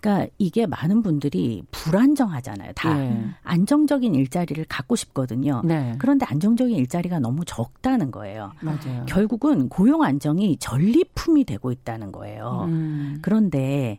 [0.00, 2.72] 그러니까 이게 많은 분들이 불안정하잖아요.
[2.74, 3.26] 다 네.
[3.42, 5.62] 안정적인 일자리를 갖고 싶거든요.
[5.64, 5.94] 네.
[5.98, 8.52] 그런데 안정적인 일자리가 너무 적다는 거예요.
[8.60, 9.04] 맞아요.
[9.06, 12.66] 결국은 고용 안정이 전리품이 되고 있다는 거예요.
[12.68, 13.18] 음.
[13.22, 13.98] 그런데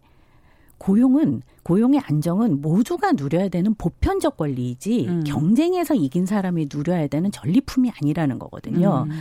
[0.77, 5.23] 고용은 고용의 안정은 모두가 누려야 되는 보편적 권리이지 음.
[5.25, 9.07] 경쟁에서 이긴 사람이 누려야 되는 전리품이 아니라는 거거든요.
[9.09, 9.11] 음.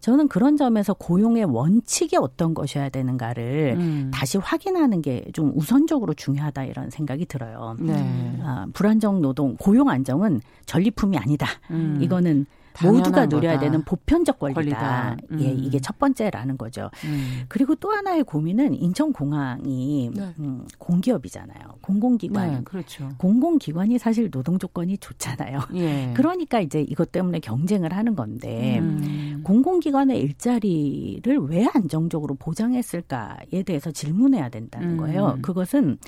[0.00, 4.10] 저는 그런 점에서 고용의 원칙이 어떤 것이어야 되는가를 음.
[4.12, 7.76] 다시 확인하는 게 좀 우선적으로 중요하다 이런 생각이 들어요.
[7.80, 8.38] 네.
[8.42, 11.46] 아, 불안정 노동, 고용 안정은 전리품이 아니다.
[11.70, 11.98] 음.
[12.00, 12.46] 이거는
[12.84, 13.64] 모두가 누려야 거다.
[13.64, 14.60] 되는 보편적 권리다.
[14.60, 15.16] 권리다.
[15.32, 15.40] 음.
[15.40, 16.90] 예, 이게 첫 번째라는 거죠.
[17.04, 17.44] 음.
[17.48, 20.34] 그리고 또 하나의 고민은 인천공항이 네.
[20.38, 21.58] 음, 공기업이잖아요.
[21.80, 22.50] 공공기관.
[22.50, 23.08] 네, 그렇죠.
[23.18, 25.60] 공공기관이 사실 노동 조건이 좋잖아요.
[25.74, 26.12] 예.
[26.16, 29.40] 그러니까 이제 이것 때문에 경쟁을 하는 건데 음.
[29.44, 34.96] 공공기관의 일자리를 왜 안정적으로 보장했을까에 대해서 질문해야 된다는 음.
[34.98, 35.38] 거예요.
[35.42, 35.98] 그것은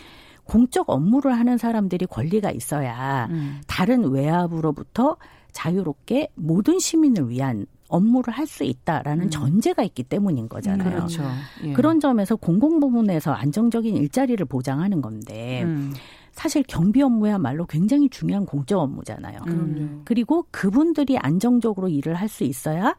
[0.45, 3.61] 공적 업무를 하는 사람들이 권리가 있어야 음.
[3.69, 5.17] 다른 외압으로부터
[5.53, 9.31] 자유롭게 모든 시민을 위한 업무를 할 수 있다라는 음.
[9.31, 10.91] 전제가 있기 때문인 거잖아요.
[10.91, 11.25] 그렇죠.
[11.65, 11.73] 예.
[11.73, 15.93] 그런 점에서 공공 부문에서 안정적인 일자리를 보장하는 건데 음.
[16.33, 19.41] 사실 경비 업무야말로 굉장히 중요한 공적 업무잖아요.
[19.49, 20.03] 음.
[20.05, 22.95] 그리고 그분들이 안정적으로 일을 할 수 있어야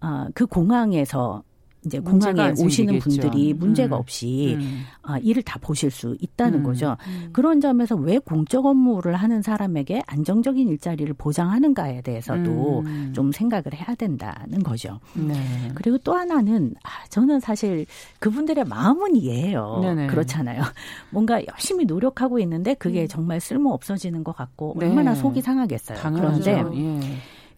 [0.00, 1.42] 어, 그 공항에서
[1.84, 4.00] 이제 공항에 오시는 분들이 문제가 음.
[4.00, 4.82] 없이 음.
[5.02, 6.64] 아, 일을 다 보실 수 있다는 음.
[6.64, 6.96] 거죠.
[7.06, 7.30] 음.
[7.32, 13.12] 그런 점에서 왜 공적 업무를 하는 사람에게 안정적인 일자리를 보장하는가에 대해서도 음.
[13.14, 15.00] 좀 생각을 해야 된다는 거죠.
[15.14, 15.34] 네.
[15.74, 17.86] 그리고 또 하나는 아, 저는 사실
[18.18, 19.80] 그분들의 마음은 이해해요.
[19.82, 20.08] 네네.
[20.08, 20.60] 그렇잖아요.
[21.10, 23.08] 뭔가 열심히 노력하고 있는데 그게 음.
[23.08, 24.88] 정말 쓸모 없어지는 것 같고 네.
[24.88, 25.98] 얼마나 속이 상하겠어요.
[25.98, 26.42] 당연하죠.
[26.42, 27.00] 그런데 예.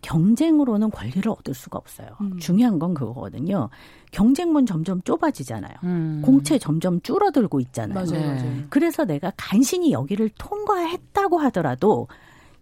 [0.02, 2.08] 경쟁으로는 권리를 얻을 수가 없어요.
[2.20, 2.38] 음.
[2.38, 3.70] 중요한 건 그거거든요.
[4.10, 5.74] 경쟁문 점점 좁아지잖아요.
[5.84, 6.22] 음.
[6.24, 7.94] 공채 점점 줄어들고 있잖아요.
[7.94, 8.42] 맞아요, 맞아요.
[8.42, 8.66] 네.
[8.68, 12.08] 그래서 내가 간신히 여기를 통과했다고 하더라도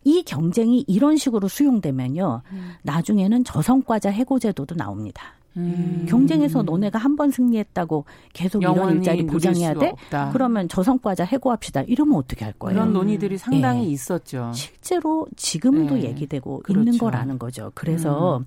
[0.05, 2.43] 이 경쟁이 이런 식으로 수용되면요.
[2.53, 2.72] 음.
[2.82, 5.34] 나중에는 저성과자 해고제도도 나옵니다.
[5.57, 6.07] 음.
[6.09, 9.88] 경쟁에서 너네가 한 번 승리했다고 계속 이런 일자리 보장해야 돼?
[9.90, 10.30] 없다.
[10.32, 11.82] 그러면 저성과자 해고합시다.
[11.82, 12.74] 이러면 어떻게 할 거예요?
[12.74, 13.90] 그런 논의들이 상당히 네.
[13.92, 14.53] 있었죠.
[14.55, 16.05] 실제로 지금도 네.
[16.05, 16.80] 얘기되고 그렇죠.
[16.80, 17.72] 있는 거라는 거죠.
[17.74, 18.44] 그래서 음.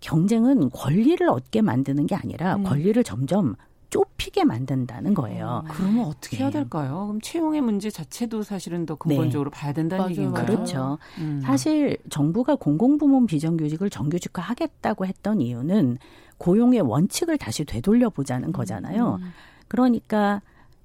[0.00, 2.64] 경쟁은 권리를 얻게 만드는 게 아니라 음.
[2.64, 3.56] 권리를 점점
[3.90, 5.62] 좁히게 만든다는 거예요.
[5.64, 6.58] 음, 그러면 어떻게 해야 네.
[6.58, 7.04] 될까요?
[7.06, 9.56] 그럼 채용의 문제 자체도 사실은 더 근본적으로 네.
[9.60, 10.46] 봐야 된다는 얘기인가요?
[10.46, 10.98] 그렇죠.
[11.18, 11.40] 음.
[11.44, 15.98] 사실 정부가 공공부문 비정규직을 정규직화 하겠다고 했던 이유는
[16.38, 19.18] 고용의 원칙을 다시 되돌려 보자는 거잖아요.
[19.20, 19.32] 음.
[19.68, 20.42] 그러니까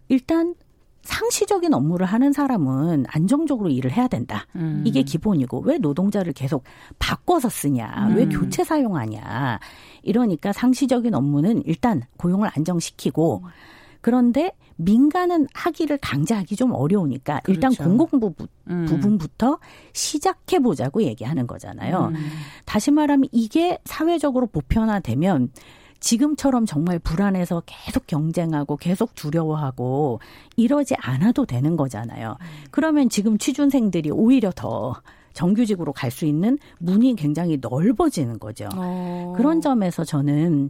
[0.08, 0.56] 일단
[1.04, 4.46] 상시적인 업무를 하는 사람은 안정적으로 일을 해야 된다.
[4.56, 4.84] 음.
[4.86, 6.64] 이게 기본이고 왜 노동자를 계속
[7.00, 8.10] 바꿔서 쓰냐?
[8.10, 8.16] 음.
[8.16, 9.60] 왜 교체 사용하냐?
[10.04, 13.44] 이러니까 상시적인 업무는 일단 고용을 안정시키고
[14.02, 17.52] 그런데 민간은 하기를 강제하기 좀 어려우니까 그렇죠.
[17.52, 18.34] 일단 공공부
[18.70, 18.86] 음.
[18.86, 19.60] 부분부터
[19.94, 22.12] 시작해 보자고 얘기하는 거잖아요.
[22.16, 22.30] 음.
[22.66, 25.52] 다시 말하면 이게 사회적으로 보편화되면
[26.00, 30.22] 지금처럼 정말 불안해서 계속 경쟁하고 계속 두려워하고
[30.56, 32.38] 이러지 않아도 되는 거잖아요.
[32.40, 32.46] 음.
[32.72, 34.96] 그러면 지금 취준생들이 오히려 더
[35.34, 38.68] 정규직으로 갈 수 있는 문이 굉장히 넓어지는 거죠.
[38.76, 39.34] 어.
[39.38, 40.70] 그런 점에서 저는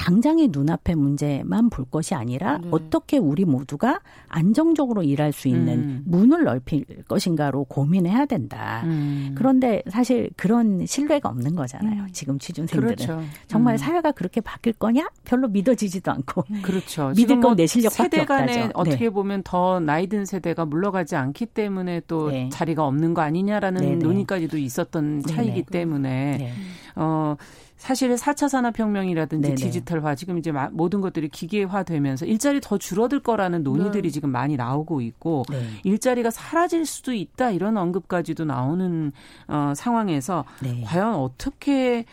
[0.00, 2.68] 당장의 눈앞의 문제만 볼 것이 아니라 네.
[2.70, 6.02] 어떻게 우리 모두가 안정적으로 일할 수 있는 음.
[6.06, 8.80] 문을 넓힐 것인가로 고민해야 된다.
[8.86, 9.34] 음.
[9.36, 12.04] 그런데 사실 그런 신뢰가 없는 거잖아요.
[12.04, 12.08] 음.
[12.12, 13.22] 지금 취준생들은 그렇죠.
[13.46, 13.76] 정말 음.
[13.76, 15.06] 사회가 그렇게 바뀔 거냐?
[15.24, 16.44] 별로 믿어지지도 않고.
[16.50, 16.62] 음.
[16.62, 17.12] 그렇죠.
[17.14, 19.10] 믿을 건내 뭐 실력밖에 세대 간에 어떻게 네.
[19.10, 22.48] 보면 더 나이 든 세대가 물러가지 않기 때문에 또 네.
[22.50, 23.96] 자리가 없는 거 아니냐라는 네네.
[23.96, 25.64] 논의까지도 있었던 차이기.
[25.64, 26.52] 때문에 네.
[26.96, 27.36] 어
[27.80, 29.54] 사실 4차 산업혁명이라든지 네네.
[29.54, 34.10] 디지털화 지금 이제 모든 것들이 기계화되면서 일자리 더 줄어들 거라는 논의들이 네.
[34.10, 35.62] 지금 많이 나오고 있고 네.
[35.84, 39.12] 일자리가 사라질 수도 있다 이런 언급까지도 나오는
[39.48, 40.82] 어, 상황에서 네.
[40.84, 42.04] 과연 어떻게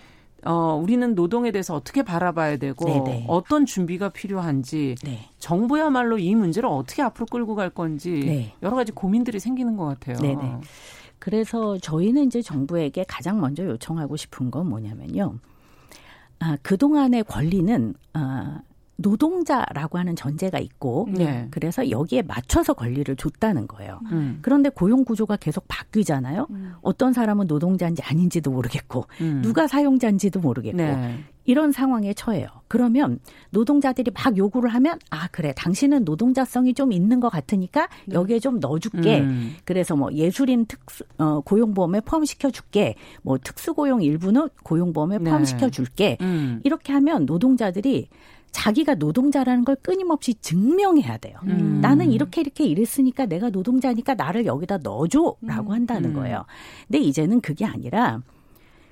[0.45, 3.25] 어, 우리는 노동에 대해서 어떻게 바라봐야 되고 네네.
[3.27, 5.27] 어떤 준비가 필요한지 네.
[5.37, 8.53] 정부야말로 이 문제를 어떻게 앞으로 끌고 갈 건지 네.
[8.63, 10.15] 여러 가지 고민들이 생기는 것 같아요.
[10.19, 10.61] 네네.
[11.19, 15.39] 그래서 저희는 이제 정부에게 가장 먼저 요청하고 싶은 건 뭐냐면요.
[16.39, 18.61] 아, 그동안의 권리는 아,
[18.97, 21.47] 노동자라고 하는 전제가 있고 네.
[21.51, 23.99] 그래서 여기에 맞춰서 권리를 줬다는 거예요.
[24.11, 24.39] 음.
[24.41, 26.47] 그런데 고용 구조가 계속 바뀌잖아요.
[26.49, 26.73] 음.
[26.81, 29.41] 어떤 사람은 노동자인지 아닌지도 모르겠고 음.
[29.43, 31.23] 누가 사용자인지도 모르겠고 네.
[31.45, 32.47] 이런 상황에 처해요.
[32.67, 33.19] 그러면
[33.51, 38.15] 노동자들이 막 요구를 하면 아 그래 당신은 노동자성이 좀 있는 것 같으니까 네.
[38.15, 39.21] 여기에 좀 넣어줄게.
[39.21, 39.55] 음.
[39.63, 42.95] 그래서 뭐 예술인 특수 어, 고용보험에 포함시켜 줄게.
[43.21, 45.29] 뭐 특수고용 일부는 고용보험에 네.
[45.29, 46.17] 포함시켜 줄게.
[46.19, 46.59] 네.
[46.63, 48.09] 이렇게 하면 노동자들이
[48.57, 51.37] 자기가 노동자라는 걸 끊임없이 증명해야 돼요.
[51.43, 51.79] 음.
[51.79, 55.71] 나는 이렇게 이렇게 일했으니까 내가 노동자니까 나를 여기다 넣어줘라고 음.
[55.71, 56.15] 한다는 음.
[56.15, 56.43] 거예요.
[56.87, 58.23] 근데 이제는 그게 아니라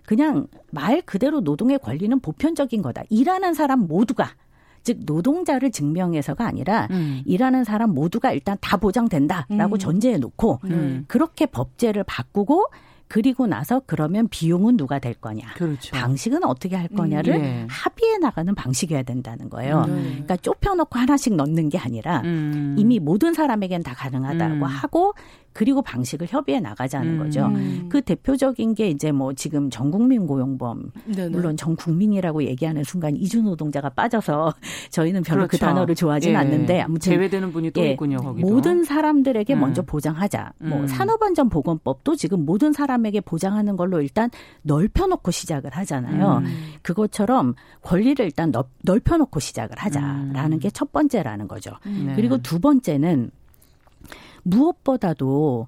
[0.06, 3.06] 그냥 말 그대로 노동의 권리는 보편적인 거다.
[3.10, 4.36] 일하는 사람 모두가
[4.84, 7.24] 즉 노동자를 증명해서가 아니라 음.
[7.26, 9.80] 일하는 사람 모두가 일단 다 보장된다라고 음.
[9.80, 11.06] 전제해 놓고 음.
[11.08, 12.66] 그렇게 법제를 바꾸고
[13.08, 15.54] 그리고 나서 그러면 비용은 누가 될 거냐.
[15.56, 15.96] 그렇죠.
[15.96, 17.68] 방식은 어떻게 할 거냐를 음, 예.
[17.70, 19.86] 합의해 나가는 방식이어야 된다는 거예요.
[19.88, 20.04] 음.
[20.04, 22.76] 그러니까 좁혀놓고 하나씩 넣는 게 아니라 음.
[22.78, 24.64] 이미 모든 사람에겐 다 가능하다고 음.
[24.64, 25.14] 하고
[25.56, 27.18] 그리고 방식을 협의해 나가자는 음.
[27.18, 27.50] 거죠.
[27.88, 31.30] 그 대표적인 게 이제 뭐 지금 전국민 고용보험 네네.
[31.30, 34.54] 물론 전 국민이라고 얘기하는 순간 이주 노동자가 빠져서
[34.92, 35.66] 저희는 별로 그 그렇죠.
[35.66, 36.36] 그 단어를 좋아하진 예.
[36.36, 37.92] 않는데 아무튼 제외되는 분이 또 예.
[37.92, 38.18] 있군요.
[38.18, 38.46] 거기도.
[38.46, 39.60] 모든 사람들에게 음.
[39.62, 40.52] 먼저 보장하자.
[40.60, 40.88] 뭐 음.
[40.88, 44.30] 산업안전보건법도 지금 모든 사람에게 보장하는 걸로 일단
[44.64, 46.42] 넓혀놓고 시작을 하잖아요.
[46.44, 46.74] 음.
[46.82, 50.60] 그것처럼 권리를 일단 넓, 넓혀놓고 시작을 하자라는 음.
[50.60, 51.72] 게첫 번째라는 거죠.
[51.86, 52.14] 네.
[52.14, 53.32] 그리고 두 번째는
[54.46, 55.68] 무엇보다도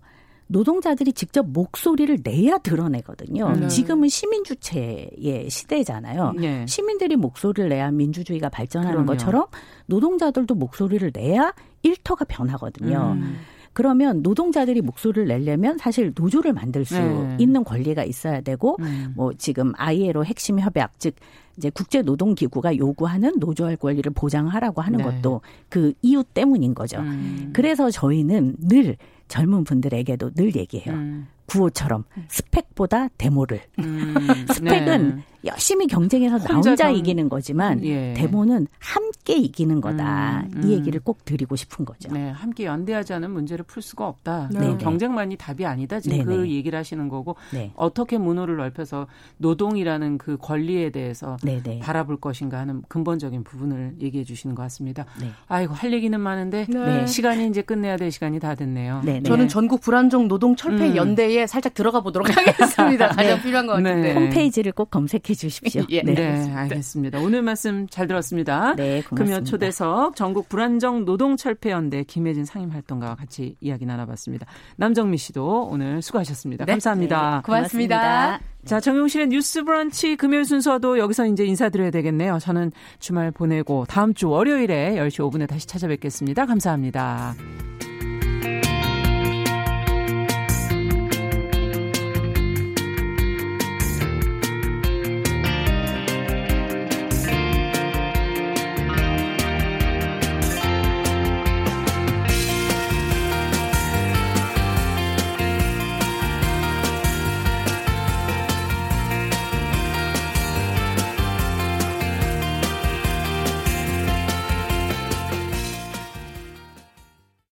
[0.49, 3.51] 노동자들이 직접 목소리를 내야 드러내거든요.
[3.51, 3.67] 네.
[3.67, 6.34] 지금은 시민 주체의 시대잖아요.
[6.38, 6.65] 네.
[6.67, 9.07] 시민들이 목소리를 내야 민주주의가 발전하는 그럼요.
[9.07, 9.45] 것처럼
[9.88, 11.53] 노동자들도 목소리를 내야
[11.84, 13.17] 일터가 변하거든요.
[13.17, 13.38] 음.
[13.78, 17.38] 그러면 노동자들이 목소리를 내려면 사실 노조를 만들 수 네.
[17.39, 19.13] 있는 권리가 있어야 되고 음.
[19.15, 21.13] 뭐 지금 ILO 핵심 협약 즉
[21.57, 25.03] 이제 국제 노동 기구가 요구하는 노조할 권리를 보장하라고 하는 네.
[25.03, 26.97] 것도 그 이유 때문인 거죠.
[27.01, 27.51] 음.
[27.53, 28.97] 그래서 저희는 늘
[29.28, 30.95] 젊은 분들에게도 늘 얘기해요.
[30.95, 31.28] 음.
[31.47, 33.61] 구호처럼 스펙보다 데모를.
[33.79, 34.13] 음.
[34.53, 35.23] 스펙은 네.
[35.45, 38.13] 열심히 경쟁해서 나 혼자 이기는 거지만 예.
[38.15, 40.41] 데모는 함께 이기는 거다.
[40.41, 40.63] 음, 음.
[40.69, 42.11] 이 얘기를 꼭 드리고 싶은 거죠.
[42.11, 44.49] 네, 함께 연대하지 않은 문제를 풀 수가 없다.
[44.51, 44.59] 네.
[44.59, 44.77] 네.
[44.77, 45.99] 경쟁만이 답이 아니다.
[45.99, 46.51] 지금 네, 그 네.
[46.51, 47.71] 얘기를 하시는 거고 네.
[47.75, 54.55] 어떻게 문호를 넓혀서 노동이라는 그 권리에 대해서 네, 바라볼 것인가 하는 근본적인 부분을 얘기해 주시는
[54.55, 55.05] 것 같습니다.
[55.47, 56.67] 아이고 할 얘기는 많은데
[57.07, 59.01] 시간이 이제 끝내야 될 시간이 다 됐네요.
[59.23, 60.95] 저는 전국 불안정 노동 철폐 음.
[60.95, 63.09] 연대 에 살짝 들어가 보도록 하겠습니다.
[63.15, 65.83] 가장 필요한 것 같은데 홈페이지를 꼭 검색해 주십시오.
[65.89, 66.13] 예, 네.
[66.13, 67.19] 네, 알겠습니다.
[67.19, 68.75] 오늘 말씀 잘 들었습니다.
[68.75, 69.15] 네, 고맙습니다.
[69.15, 74.47] 금요 초대석 전국 불안정 노동철폐연대 김혜진 상임활동가와 같이 이야기 나눠봤습니다.
[74.77, 76.65] 남정미 씨도 오늘 수고하셨습니다.
[76.65, 76.71] 네.
[76.73, 77.35] 감사합니다.
[77.38, 77.97] 네, 고맙습니다.
[77.97, 78.57] 고맙습니다.
[78.65, 82.39] 자, 정용실의 뉴스 브런치 금요일 순서도 여기서 이제 인사드려야 되겠네요.
[82.39, 86.45] 저는 주말 보내고 다음 주 월요일에 10시 5분에 다시 찾아뵙겠습니다.
[86.45, 87.35] 감사합니다.